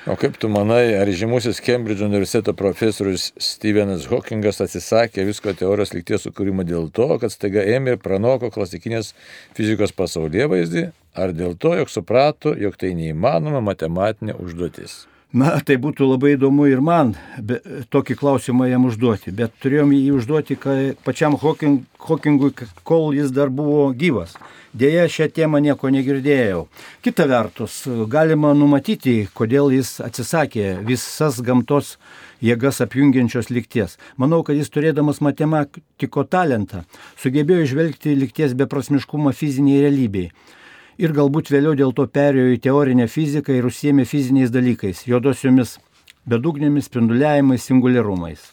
[0.02, 6.26] O kaip tu manai, ar žymusis Kembridžo universiteto profesorius Stevenas Hawkingas atsisakė visko teorijos likties
[6.26, 9.12] sukūrimo dėl to, kad staiga ėmė ir pranoko klasikinės
[9.54, 10.84] fizikos pasaulyje vaizdį,
[11.14, 15.04] ar dėl to, jog suprato, jog tai neįmanoma matematinė užduotis?
[15.32, 17.56] Na, tai būtų labai įdomu ir man be,
[17.88, 20.58] tokį klausimą jam užduoti, bet turėjom jį užduoti
[21.06, 22.50] pačiam Hawking, Hawkingui,
[22.84, 24.36] kol jis dar buvo gyvas.
[24.76, 26.66] Deja, šią temą nieko negirdėjau.
[27.04, 27.80] Kita vertus,
[28.12, 31.96] galima numatyti, kodėl jis atsisakė visas gamtos
[32.44, 33.96] jėgas apjungiančios likties.
[34.20, 36.84] Manau, kad jis turėdamas matematiko talentą
[37.20, 40.28] sugebėjo išvelgti likties beprasmiškumą fiziniai realybei
[40.98, 45.78] ir galbūt vėliau dėl to perėjo į teorinę fiziką ir užsiemė fiziniais dalykais, juodosiomis
[46.28, 48.50] bedugnėmis, spinduliavimais, singuliarumais.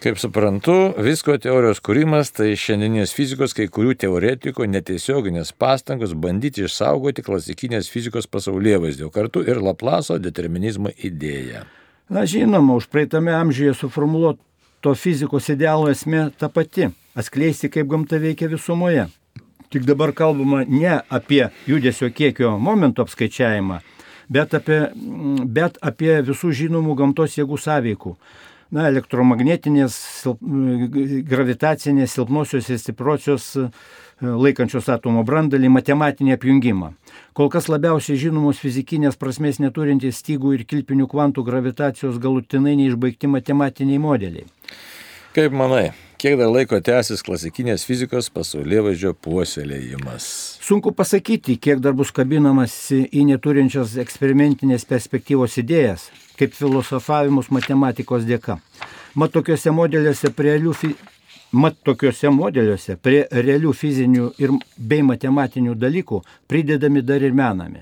[0.00, 7.20] Kaip suprantu, visko teorijos kūrimas tai šiandieninės fizikos kai kurių teoretikų netiesioginės pastangos bandyti išsaugoti
[7.26, 11.66] klasikinės fizikos pasaulyje vaizdį, o kartu ir Laplaso determinizmo idėją.
[12.08, 16.88] Na žinoma, už praeitame amžiuje suformuoluoto fizikos idealo esmė ta pati-
[17.20, 19.10] atskleisti, kaip gamta veikia visumoje.
[19.70, 23.76] Tik dabar kalbama ne apie judesio kiekio momento apskaičiavimą,
[24.26, 24.80] bet apie,
[25.46, 28.16] bet apie visų žinomų gamtos jėgų sąveikų.
[28.70, 29.94] Na, elektromagnetinės,
[31.26, 33.48] gravitacinės, silpnosios ir stipriosios
[34.20, 36.92] laikančios atomo brandalį matematinį apjungimą.
[37.34, 44.02] Kol kas labiausiai žinomos fizikinės prasmės neturintys stygų ir kilpinių kvantų gravitacijos galutinai neišbaigti matematiniai
[44.02, 44.46] modeliai.
[45.34, 50.24] Kaip manai, kiek dar laiko tęsis klasikinės fizikos pasaulyje vaizdžio puoselėjimas?
[50.60, 58.58] Sunku pasakyti, kiek dar bus kabinamas į neturinčias eksperimentinės perspektyvos idėjas, kaip filosofavimus matematikos dėka.
[59.16, 60.90] Mat tokiuose modeliuose prie realių, fi...
[61.56, 67.80] Mat tokiuose modeliuose prie realių fizinių ir bei matematinių dalykų pridedami dar ir menami.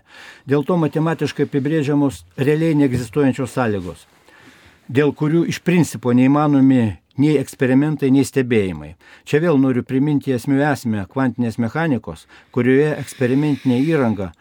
[0.48, 4.06] Dėl to matematiškai apibrėžiamos realiai neegzistuojančios sąlygos,
[4.88, 6.82] dėl kurių iš principo neįmanomi
[7.18, 8.94] nei eksperimentai, nei stebėjimai.
[9.28, 14.32] Čia vėl noriu priminti esmių esmę kvantinės mechanikos, kurioje eksperimentinė įranga,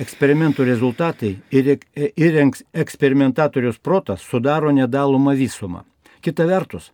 [0.00, 2.40] eksperimentų rezultatai ir, ir
[2.72, 5.84] eksperimentatorius protas sudaro nedalomą visumą.
[6.22, 6.92] Kita vertus,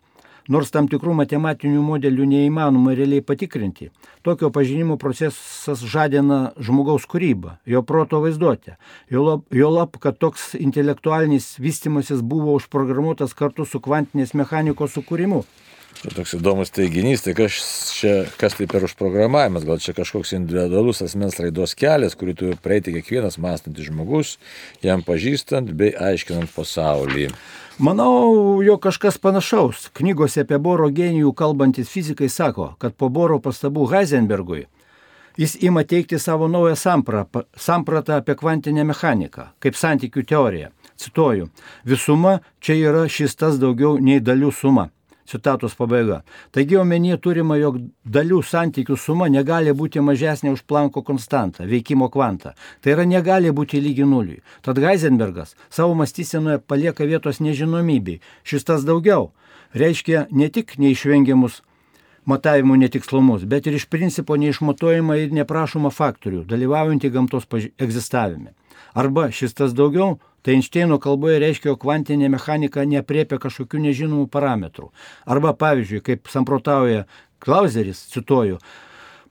[0.49, 3.91] Nors tam tikrų matematinių modelių neįmanoma realiai patikrinti,
[4.25, 8.79] tokio pažinimo procesas žadina žmogaus kūrybą, jo proto vaizduotę.
[9.13, 15.43] Jo lab, kad toks intelektualinis vystimasis buvo užprogramuotas kartu su kvantinės mechanikos sukūrimu.
[15.99, 17.55] Čia toks įdomus teiginys, tai kas,
[17.97, 22.93] čia, kas tai per užprogramavimas, gal čia kažkoks individualus asmens raidos kelias, kurį turi praeiti
[22.95, 24.37] kiekvienas mąstantis žmogus,
[24.85, 27.27] jam pažįstant bei aiškinant pasaulį.
[27.79, 29.85] Manau, jo kažkas panašaus.
[29.95, 34.65] Knygose apie Boro genijų kalbantis fizikai sako, kad po Boro pastabų Heisenbergui
[35.39, 36.75] jis ima teikti savo naują
[37.55, 40.67] sampratą apie kvantinę mechaniką, kaip santykių teoriją.
[40.99, 41.47] Cituoju,
[41.85, 44.89] visuma čia yra šis tas daugiau nei dalių suma.
[45.29, 46.23] Citatos pabaiga.
[46.51, 52.55] Taigi omenyje turima, jog dalių santykių suma negali būti mažesnė už Planko konstantą, veikimo kvantą.
[52.81, 54.41] Tai yra negali būti lygi nuliui.
[54.65, 58.21] Tad Heisenbergas savo mąstysenoje palieka vietos nežinomybei.
[58.43, 59.29] Šis tas daugiau
[59.77, 61.61] reiškia ne tik neišvengiamus
[62.29, 68.53] matavimų netikslumus, bet ir iš principo neišmatuojama ir neprašoma faktorių, dalyvaujantį gamtos egzistavime.
[68.93, 74.89] Arba šis tas daugiau Tai Einšteino kalboje reiškia, jog kvantinė mechanika nepriepia kažkokių nežinomų parametrų.
[75.27, 77.05] Arba pavyzdžiui, kaip samprotauja
[77.39, 78.59] Klauseris, cituoju,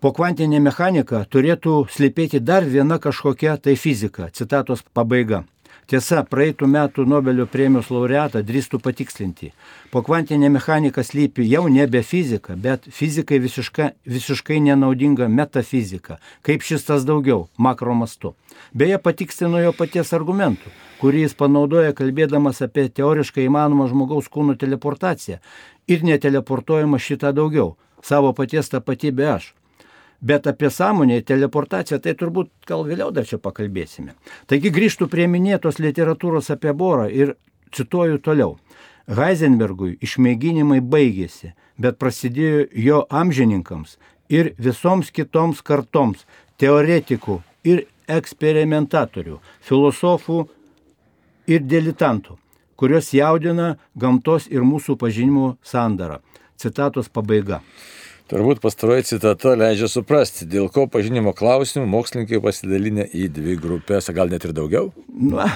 [0.00, 4.30] po kvantinė mechanika turėtų slypėti dar viena kažkokia tai fizika.
[4.32, 5.44] Citatos pabaiga.
[5.88, 9.46] Tiesa, praeitų metų Nobelio premijos laureatą drįstų patikslinti.
[9.88, 16.18] Po kvantinė mechanika slypi jau nebe fizika, bet fizikai visiškai, visiškai nenaudinga metafizika.
[16.44, 18.34] Kaip šis tas daugiau, makro mastu.
[18.76, 20.68] Beje, patikslino jo paties argumentų,
[21.00, 25.40] kurį jis panaudoja kalbėdamas apie teoriškai įmanomą žmogaus kūno teleportaciją
[25.88, 29.54] ir neteleportuojama šitą daugiau, savo paties tapatybę aš.
[30.20, 34.16] Bet apie sąmonę teleportaciją tai turbūt gal vėliau dar čia pakalbėsime.
[34.50, 37.36] Taigi grįžtų prie minėtos literatūros apie Borą ir
[37.70, 38.56] cituoju toliau.
[39.08, 43.96] Heisenbergui išmėginimai baigėsi, bet prasidėjo jo amžininkams
[44.28, 46.26] ir visoms kitoms kartoms
[46.60, 50.42] teoretikų ir eksperimentatorių, filosofų
[51.48, 52.36] ir dilitantų,
[52.76, 56.20] kurios jaudina gamtos ir mūsų pažinimo sandarą.
[56.58, 57.62] Citatos pabaiga.
[58.28, 64.28] Turbūt pastaroji citata leidžia suprasti, dėl ko pažinimo klausimų mokslininkai pasidalinę į dvi grupės, gal
[64.28, 64.90] net ir daugiau.
[65.08, 65.46] Na,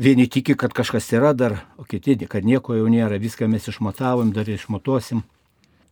[0.00, 4.32] vieni tiki, kad kažkas yra dar, o kiti, kad nieko jau nėra, viską mes išmatavom,
[4.32, 5.20] dar išmatuosim.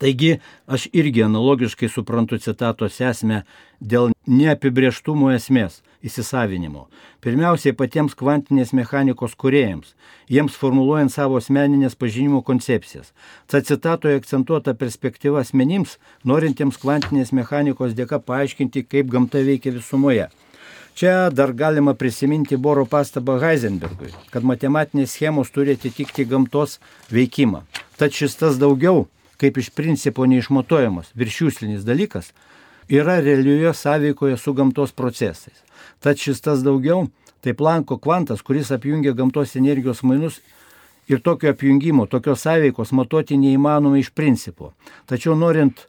[0.01, 3.43] Taigi aš irgi analogiškai suprantu citatos esmę
[3.85, 6.87] dėl neapibrieštumo esmės įsisavinimo.
[7.25, 9.95] Pirmiausiai patiems kvantinės mechanikos kuriejams,
[10.31, 13.13] jiems formuluojant savo asmeninės pažinimo koncepcijas.
[13.47, 20.31] Ta citatoje akcentuota perspektyva asmenims, norintiems kvantinės mechanikos dėka paaiškinti, kaip gamta veikia visumoje.
[20.95, 26.81] Čia dar galima prisiminti Boro pastabą Heisenbergui, kad matematinės schemos turi atitikti gamtos
[27.15, 27.63] veikimą.
[27.97, 29.07] Tad šis tas daugiau
[29.41, 32.33] kaip iš principo neišmatuojamas viršiuslinis dalykas,
[32.89, 35.63] yra realioje sąveikoje su gamtos procesais.
[36.01, 37.09] Tad šis tas daugiau,
[37.45, 40.41] tai Planko kvantas, kuris apjungia gamtos energijos mainus
[41.09, 44.73] ir tokio apjungimo, tokios sąveikos matuoti neįmanoma iš principo.
[45.11, 45.87] Tačiau norint,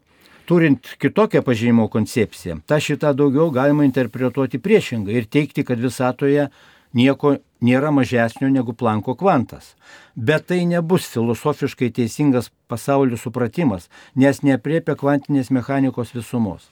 [0.50, 6.50] turint kitokią pažinimo koncepciją, tą šitą daugiau galima interpretuoti priešingai ir teikti, kad visatoje
[6.98, 9.76] nieko nėra mažesnio negu Planko kvantas.
[10.16, 16.68] Bet tai nebus filosofiškai teisingas pasaulio supratimas, nes neapriepia kvantinės mechanikos visumos.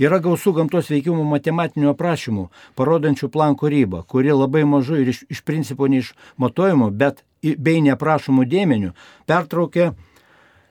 [0.00, 5.44] Yra gausų gamtos veikimų matematinių aprašymų, parodančių planko ribą, kuri labai mažu ir iš, iš
[5.46, 8.94] principo neišmatuojamų, bet bei neprašomų dėmenių
[9.28, 9.92] pertraukia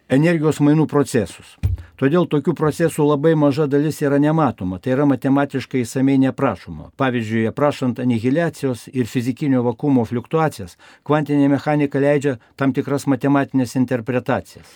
[0.09, 1.55] energijos mainų procesus.
[1.99, 6.89] Todėl tokių procesų labai maža dalis yra nematoma, tai yra matematiškai įsamei neprašoma.
[6.99, 10.75] Pavyzdžiui, aprašant anihiliacijos ir fizikinio vakumo fluktuacijas,
[11.07, 14.67] kvantinė mechanika leidžia tam tikras matematinės interpretacijas.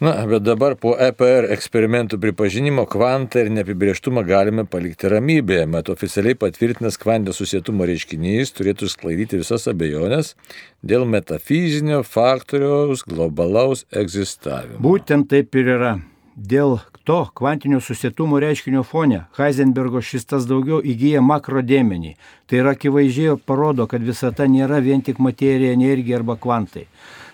[0.00, 5.62] Na, bet dabar po EPR eksperimentų pripažinimo kvantą ir neapibrieštumą galime palikti ramybėje.
[5.72, 10.34] Mat oficialiai patvirtinęs kvantinio susietumo reiškinys turėtų sklaidyti visas abejonės
[10.84, 14.82] dėl metafizinio faktoriaus globalaus egzistavimo.
[14.84, 15.94] Būtent taip ir yra.
[16.36, 16.76] Dėl
[17.08, 22.12] to kvantinio susietumo reiškinio fone Heisenbergo šis tas daugiau įgyja makro dėmenį.
[22.44, 26.84] Tai yra akivaizdžiai parodo, kad visata nėra vien tik materija, energija arba kvantai.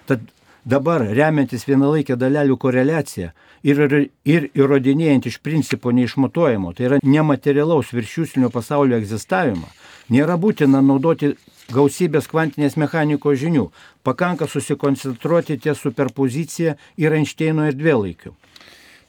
[0.06, 0.22] Tad
[0.62, 3.32] Dabar, remiantis vienalaikė dalelių koreliacija
[3.66, 3.80] ir,
[4.22, 9.66] ir įrodinėjant iš principo neišmatuojamo, tai yra nematerialaus viršiuslinio pasaulio egzistavimą,
[10.14, 11.32] nėra būtina naudoti
[11.72, 13.66] gausybės kvantinės mechanikos žinių,
[14.06, 18.36] pakanka susikoncentruoti ties superpozicija ir Einšteino erdvėlaikiu.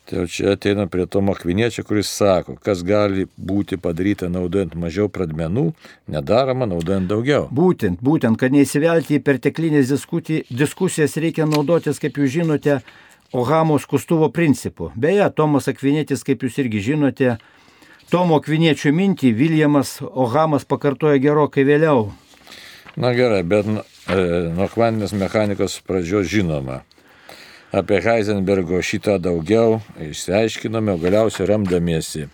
[0.03, 5.07] Tai jau čia ateina prie to makviniečio, kuris sako, kas gali būti padaryta naudojant mažiau
[5.07, 5.69] pradmenų,
[6.11, 7.47] nedaroma naudojant daugiau.
[7.47, 9.93] Būtent, būtent, kad neįsivelti į perteklinės
[10.51, 12.81] diskusijas reikia naudotis, kaip jūs žinote,
[13.33, 14.91] Ohamo skustuvo principu.
[14.93, 17.37] Beje, Tomas Akvinėtis, kaip jūs irgi žinote,
[18.11, 22.11] Tomo Akviniečio mintį Viljamas Ohamas pakartoja gerokai vėliau.
[22.93, 23.79] Na gerai, bet e,
[24.53, 26.83] nuo kvantinės mechanikos pradžios žinoma
[27.73, 32.27] apie Heisenbergo šitą daugiau išsiaiškinome, o galiausiai remdamiesi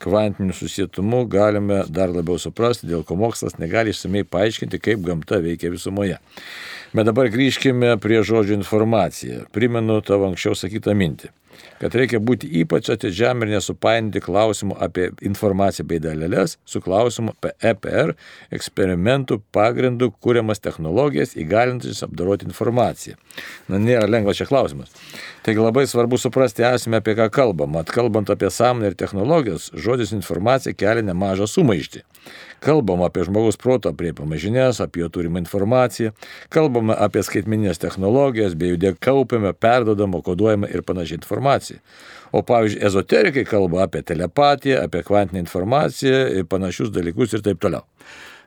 [0.00, 5.72] kvantiniu susietumu galime dar labiau suprasti, dėl ko mokslas negali išsamei paaiškinti, kaip gamta veikia
[5.72, 6.18] visumoje.
[6.96, 9.44] Bet dabar grįžkime prie žodžio informacija.
[9.52, 11.32] Primenu tavo anksčiau sakytą mintį.
[11.80, 17.52] Kad reikia būti ypač atidžiam ir nesupainti klausimų apie informaciją bei dalelės su klausimu apie
[17.70, 18.14] EPR
[18.56, 23.16] eksperimentų pagrindų kūriamas technologijas įgalintis apdaroti informaciją.
[23.68, 24.92] Na, nėra lengvas čia klausimas.
[25.46, 27.76] Taigi labai svarbu suprasti esmę, apie ką kalbam.
[27.80, 32.02] Atkalbant apie sąmonę ir technologijas, žodis informacija kelia nemažą sumaištį.
[32.66, 36.10] Kalbam apie žmogaus proto apriepiamą žinias, apie jo turimą informaciją,
[36.50, 41.78] kalbame apie skaitminės technologijas, bei jų dėka kaupiame, perdodamą, koduojamą ir panašiai informaciją.
[42.34, 47.86] O pavyzdžiui, ezoterikai kalba apie telepatiją, apie kvantinę informaciją panašius dalykus ir taip toliau.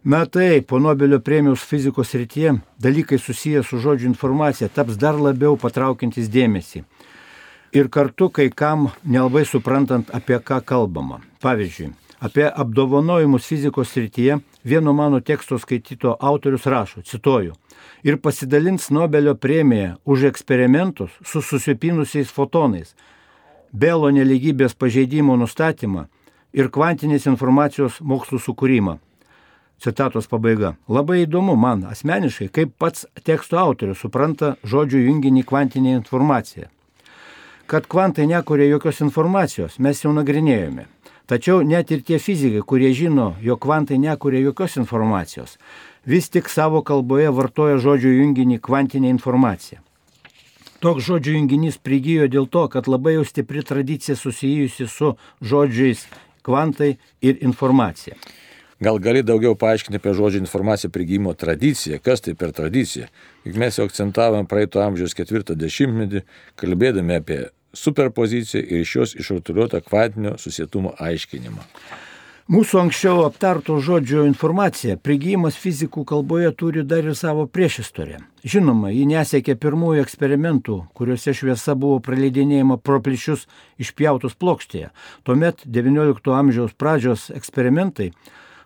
[0.03, 5.57] Na taip, po Nobelio premijos fizikos rytyje dalykai susiję su žodžių informacija taps dar labiau
[5.59, 6.83] patraukiantis dėmesį.
[7.75, 11.19] Ir kartu kai kam nelabai suprantant, apie ką kalbama.
[11.43, 17.53] Pavyzdžiui, apie apdovanojimus fizikos srityje vieno mano teksto skaityto autorius rašo, cituoju,
[18.03, 22.95] ir pasidalins Nobelio premiją už eksperimentus su susipinusiais fotonais,
[23.71, 26.07] Belo neligybės pažeidimo nustatymą
[26.57, 28.95] ir kvantinės informacijos mokslų sukūrimą.
[29.79, 30.73] Citatos pabaiga.
[30.89, 36.67] Labai įdomu man asmeniškai, kaip pats teksto autorius supranta žodžių junginį kvantinė informacija.
[37.69, 40.87] Kad kvantai nekuria jokios informacijos, mes jau nagrinėjome.
[41.29, 45.59] Tačiau net ir tie fizikai, kurie žino, jog kvantai nekuria jokios informacijos,
[46.09, 49.83] vis tik savo kalboje vartoja žodžių junginį kvantinė informacija.
[50.81, 55.11] Toks žodžių junginys prigijo dėl to, kad labai jau stipri tradicija susijusi su
[55.43, 56.07] žodžiais
[56.41, 58.17] kvantai ir informacija.
[58.81, 63.09] Gal gali daugiau paaiškinti apie žodžio informaciją prigymimo tradiciją, kas tai per tradiciją.
[63.45, 66.23] Juk mes jau akcentavome praeito amžiaus ketvirtą dešimtmetį,
[66.57, 67.41] kalbėdami apie
[67.73, 71.65] superpoziciją ir iš jos išrutuliuotą kvantinio susietumo aiškinimą.
[72.49, 78.23] Mūsų anksčiau aptarto žodžio informacija, prigijimas fizikų kalboje turi dar ir savo priešistorę.
[78.41, 83.45] Žinoma, ji nesiekė pirmųjų eksperimentų, kuriuose šviesa buvo praleidinėjama pro plyšius
[83.85, 84.89] išpjautus plokštėje.
[85.29, 88.09] Tuomet XIX amžiaus pradžios eksperimentai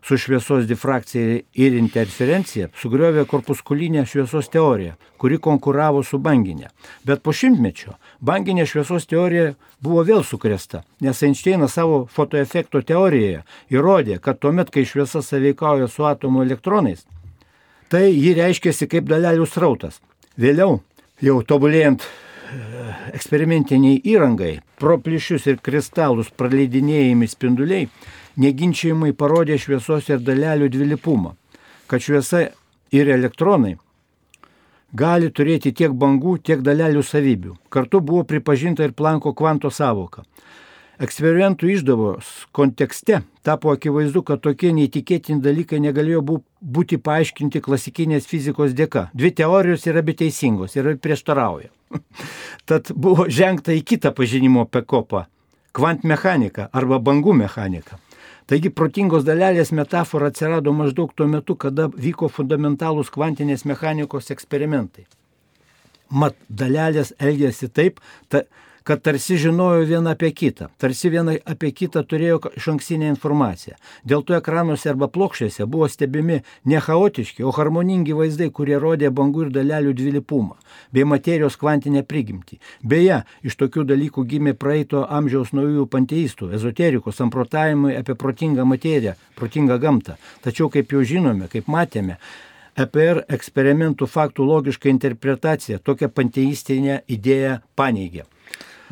[0.04, 6.68] su šviesos difrakcija ir interferencija sugriovė korpuskulinę šviesos teoriją, kuri konkuravo su banginė.
[7.08, 14.20] Bet po šimtmečio banginė šviesos teorija buvo vėl sukresta, nes Einšteinas savo fotoefekto teorijoje įrodė,
[14.20, 17.06] kad tuomet, kai šviesa sąveikauja su atomo elektronais,
[17.88, 20.02] tai ji reiškiasi kaip dalelių srautas.
[20.40, 20.82] Vėliau,
[21.22, 22.08] jau tobulėjant e,
[23.14, 27.88] eksperimentiniai įrangai, pro plyšius ir kristalus praleidinėjami spinduliai
[28.38, 31.36] neginčiamai parodė šviesos ir dalelių dvilypumą,
[31.88, 32.48] kad šviesa
[32.94, 33.78] ir elektronai
[34.94, 37.56] gali turėti tiek bangų, tiek dalelių savybių.
[37.74, 40.24] Kartu buvo pripažinta ir Planko kvanto savoka.
[41.02, 46.22] Eksperimentų išdavos kontekste tapo akivaizdu, kad tokie neįtikėtini dalykai negalėjo
[46.62, 49.08] būti paaiškinti klasikinės fizikos dėka.
[49.18, 51.74] Dvi teorijos yra be teisingos ir prieštarauja.
[52.70, 55.26] Tad buvo žengta į kitą pažinimo pekopą-
[55.76, 57.98] kvantmechanika arba bangų mechanika.
[58.48, 65.06] Taigi protingos dalelės metafora atsirado maždaug tuo metu, kada vyko fundamentalūs kvantinės mechanikos eksperimentai.
[66.14, 68.44] Mat, dalelės elgėsi taip, ta,
[68.84, 73.76] kad tarsi žinojo vieną apie kitą, tarsi vieną apie kitą turėjo iš ankstinę informaciją.
[74.06, 79.48] Dėl to ekranuose arba plokščiuose buvo stebimi ne chaotiški, o harmoningi vaizdai, kurie rodė bangų
[79.48, 80.56] ir dalelių dvilypumą
[80.94, 82.60] bei materijos kvantinę prigimtį.
[82.84, 89.80] Beje, iš tokių dalykų gimė praeito amžiaus naujųjų panteistų, ezoterikos, samprotavimai apie protingą materiją, protingą
[89.80, 90.18] gamtą.
[90.44, 92.20] Tačiau, kaip jau žinome, kaip matėme,
[92.74, 98.26] EPR eksperimentų faktų logiška interpretacija tokią panteistinę idėją paneigė.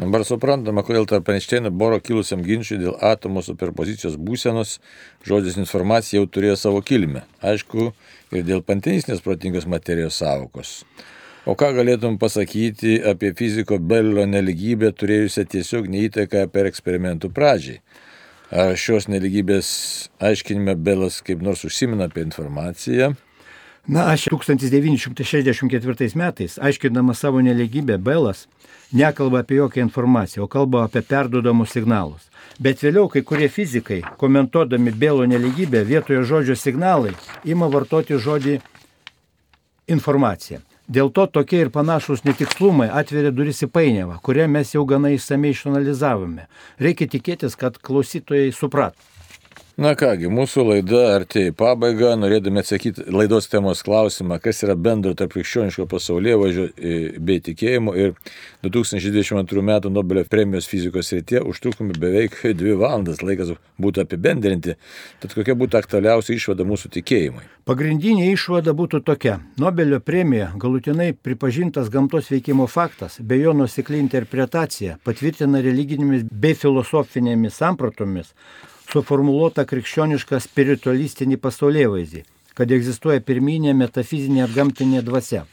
[0.02, 4.80] Dabar suprantama, kodėl tarp Einšteino Boro kilusiam ginčiui dėl atomo superpozicijos būsenos
[5.28, 7.22] žodis informacija jau turėjo savo kilmę.
[7.46, 7.92] Aišku,
[8.34, 10.72] ir dėl panteistinės protingos materijos savokos.
[11.46, 17.84] O ką galėtum pasakyti apie fiziko Belio neligybę turėjusią tiesiog neįtaką per eksperimentų pradžiai?
[18.50, 19.70] Ar šios neligybės
[20.18, 23.14] aiškinime Belas kaip nors užsimina apie informaciją?
[23.88, 28.48] Na, aš 1964 metais, aiškinamas savo neligybę, Belas
[28.94, 32.30] nekalba apie jokią informaciją, o kalba apie perdodamus signalus.
[32.60, 37.14] Bet vėliau kai kurie fizikai, komentuodami Belo neligybę, vietoje žodžio signalai,
[37.44, 38.60] ima vartoti žodį
[39.88, 40.60] informacija.
[40.92, 45.56] Dėl to tokie ir panašus netikslumai atveria duris į painiavą, kurią mes jau gana išsamei
[45.56, 46.46] išanalizavome.
[46.78, 48.94] Reikia tikėtis, kad klausytojai suprat.
[49.80, 55.14] Na kągi, mūsų laida artėja į pabaigą, norėdami atsakyti laidos temos klausimą, kas yra bendro
[55.16, 56.66] tarp krikščioniško pasaulyje važiuo
[57.24, 58.12] bei tikėjimo ir
[58.68, 59.72] 2022 m.
[59.96, 64.76] Nobelio premijos fizikos srityje užtrukome beveik dvi valandas, laikas būtų apibendrinti,
[65.24, 67.48] tad kokia būtų aktualiausia išvada mūsų tikėjimui.
[67.64, 69.38] Pagrindinė išvada būtų tokia.
[69.62, 77.56] Nobelio premija galutinai pripažintas gamtos veikimo faktas, bei jo nusikli interpretacija patvirtina religinėmis bei filosofinėmis
[77.64, 78.36] sampratomis
[78.92, 82.24] suformuoluotą krikščionišką spiritualistinį pasaulėvaizdį,
[82.58, 85.46] kad egzistuoja pirminė metafizinė ir gamtinė dvasia.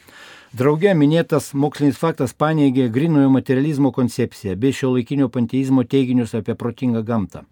[0.49, 7.03] Drauge minėtas mokslinis faktas paneigė grinojo materializmo koncepciją bei šio laikinio panteizmo teiginius apie protingą
[7.05, 7.43] gamtą.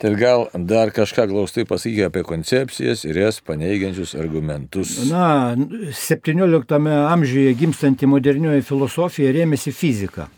[0.00, 4.96] Tai gal dar kažką glaustai pasakyti apie koncepcijas ir jas paneigiančius argumentus.
[5.08, 6.80] Na, 17
[7.12, 10.28] amžiuje gimstanti modernioji filosofija rėmėsi fizika.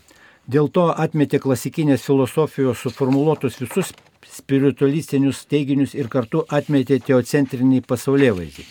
[0.47, 3.91] Dėl to atmetė klasikinės filosofijos suformuoluotus visus
[4.25, 8.65] spiritualistinius teiginius ir kartu atmetė teocentrinį pasaulio vaizdį.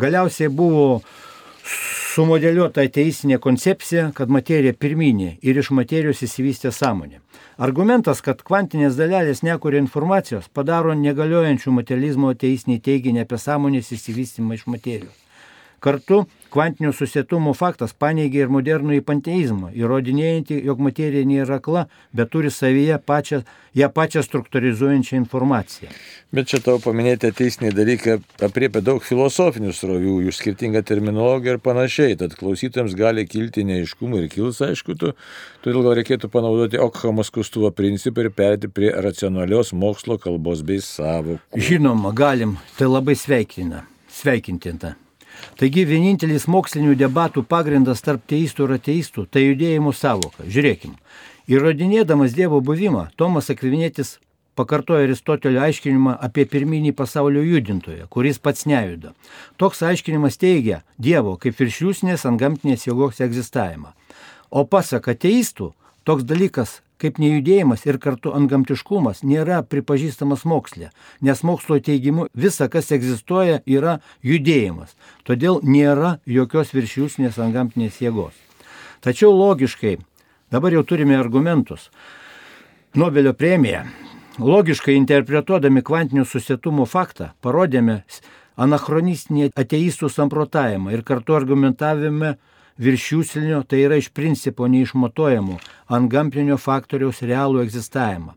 [0.00, 1.00] Galiausiai buvo
[2.14, 7.20] sumodeliuota ateistinė koncepcija, kad materija pirminė ir iš materijos įsivystė sąmonė.
[7.60, 14.66] Argumentas, kad kvantinės dalelės nekuria informacijos, padaro negaliojančių materializmo ateistinį teiginį apie sąmonės įsivystymą iš
[14.66, 15.29] materijos.
[15.80, 22.50] Kartu kvantinio susietumo faktas paneigia ir modernų panteizmą, įrodinėjantį, jog materija nėra akla, bet turi
[22.52, 23.40] savyje pačią,
[23.78, 25.92] ją pačią struktūrizuojančią informaciją.
[26.36, 32.18] Bet čia tau paminėti ateisiniai dalykai apriepia daug filosofinių srovių, jų skirtingą terminologiją ir panašiai,
[32.20, 35.14] tad klausytams gali kilti neiškumų ir kils, aišku, tu,
[35.64, 41.40] todėl gal reikėtų panaudoti Okhamo skustuvo principą ir perėti prie racionalios mokslo kalbos bei savokų.
[41.70, 44.96] Žinoma, galim, tai labai sveikina, sveikintina.
[45.60, 50.44] Taigi vienintelis mokslinių debatų pagrindas tarp teistų ir ateistų- tai judėjimų savoka.
[50.44, 50.96] Žiūrėkim.
[51.48, 54.18] Įrodinėdamas Dievo buvimą, Tomas Akvinietis
[54.54, 59.14] pakartoja Aristotelio aiškinimą apie pirminį pasaulio judintoją, kuris pats nejuda.
[59.56, 63.94] Toks aiškinimas teigia Dievo kaip viršliusnės ant gamtinės jėgos egzistavimą.
[64.50, 65.72] O pasak ateistų,
[66.04, 70.90] toks dalykas kaip nejudėjimas ir kartu antgamtiškumas nėra pripažįstamas mokslė,
[71.24, 74.94] nes mokslo teigimu visa, kas egzistuoja, yra judėjimas.
[75.24, 78.36] Todėl nėra jokios viršiusnės antgamtinės jėgos.
[79.00, 79.96] Tačiau logiškai,
[80.52, 81.88] dabar jau turime argumentus.
[82.94, 83.86] Nobelio premija.
[84.40, 88.00] Logiškai interpretuodami kvantinių susietumo faktą, parodėme
[88.60, 92.34] anachronistinį ateistų samprotavimą ir kartu argumentavime
[92.80, 95.60] viršiūslinio, tai yra iš principo neišmatuojamų,
[95.92, 98.34] ant gamtinio faktoriaus realų egzistavimą.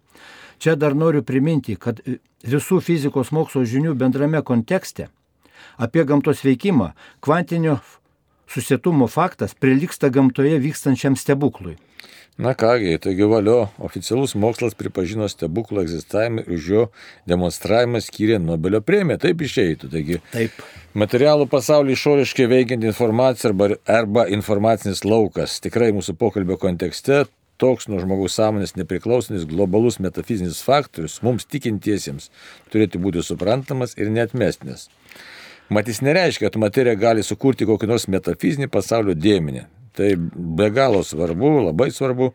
[0.60, 2.00] Čia dar noriu priminti, kad
[2.44, 5.10] visų fizikos mokslo žinių bendrame kontekste
[5.78, 6.92] apie gamtos veikimą
[7.24, 7.80] kvantinio
[8.48, 11.78] susietumo faktas priliksta gamtoje vykstančiam stebuklui.
[12.38, 16.86] Na kągi, taigi valio, oficialus mokslas pripažino stebuklų egzistavimą ir už jo
[17.30, 19.20] demonstravimą skyrė Nobelio premiją.
[19.22, 19.90] Taip išeitų.
[19.94, 20.64] Taigi, Taip.
[20.98, 25.60] materialų pasaulį išoriškai veikianti informacija arba, arba informacinis laukas.
[25.62, 27.28] Tikrai mūsų pokalbio kontekste
[27.62, 32.32] toks nuo žmogaus sąmonės nepriklausantis globalus metafizinis faktorius mums tikintiesiems
[32.74, 34.90] turėtų būti suprantamas ir netmestinis.
[35.70, 39.68] Matys nereiškia, kad materija gali sukurti kokį nors metafizinį pasaulio dėmenį.
[39.94, 42.32] Tai be galo svarbu, labai svarbu,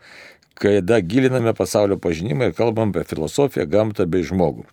[0.58, 4.66] kada giliname pasaulio pažinimą ir kalbam apie filosofiją, gamtą bei žmogų.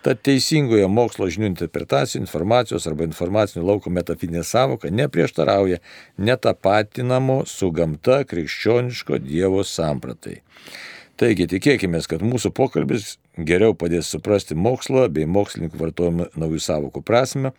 [0.00, 5.82] Tad teisingoje mokslo žinių interpretacijų, informacijos arba informacinių lauko metafizinė savoka neprieštarauja
[6.16, 10.38] netapatinamo su gamta krikščioniško Dievo sampratai.
[11.20, 17.50] Taigi tikėkime, kad mūsų pokalbis geriau padės suprasti mokslo bei mokslininkų vartojimą naujų savokų prasme,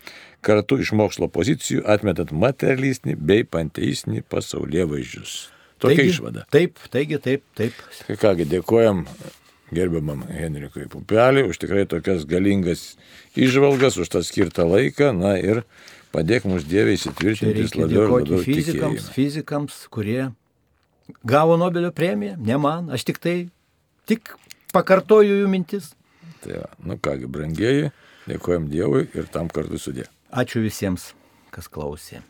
[0.41, 5.35] kartu iš mokslo pozicijų atmetant materialistinį bei panteistinį pasaulyje vaizdžius.
[5.77, 6.47] Tokia taigi, išvada.
[6.53, 7.77] Taip, taigi, taip, taip.
[8.07, 9.05] Tai kągi, dėkojam
[9.71, 12.95] gerbiamam Henrikui Pupeliui už tikrai tokias galingas
[13.37, 15.63] išvalgas, už tą skirtą laiką, na ir
[16.15, 19.13] padėk mums Dievai įsitvirtinti labiau ir labiau fizikams, tikėjimą.
[19.15, 20.31] fizikams, kurie
[21.27, 23.35] gavo Nobelio premiją, ne man, aš tik tai,
[24.09, 24.33] tik
[24.75, 25.91] pakartoju jų mintis.
[26.41, 27.91] Tai nu kągi, brangieji,
[28.29, 30.07] dėkojam Dievui ir tam kartu sudė.
[30.31, 31.11] Ačiū visiems,
[31.53, 32.21] kas klausė.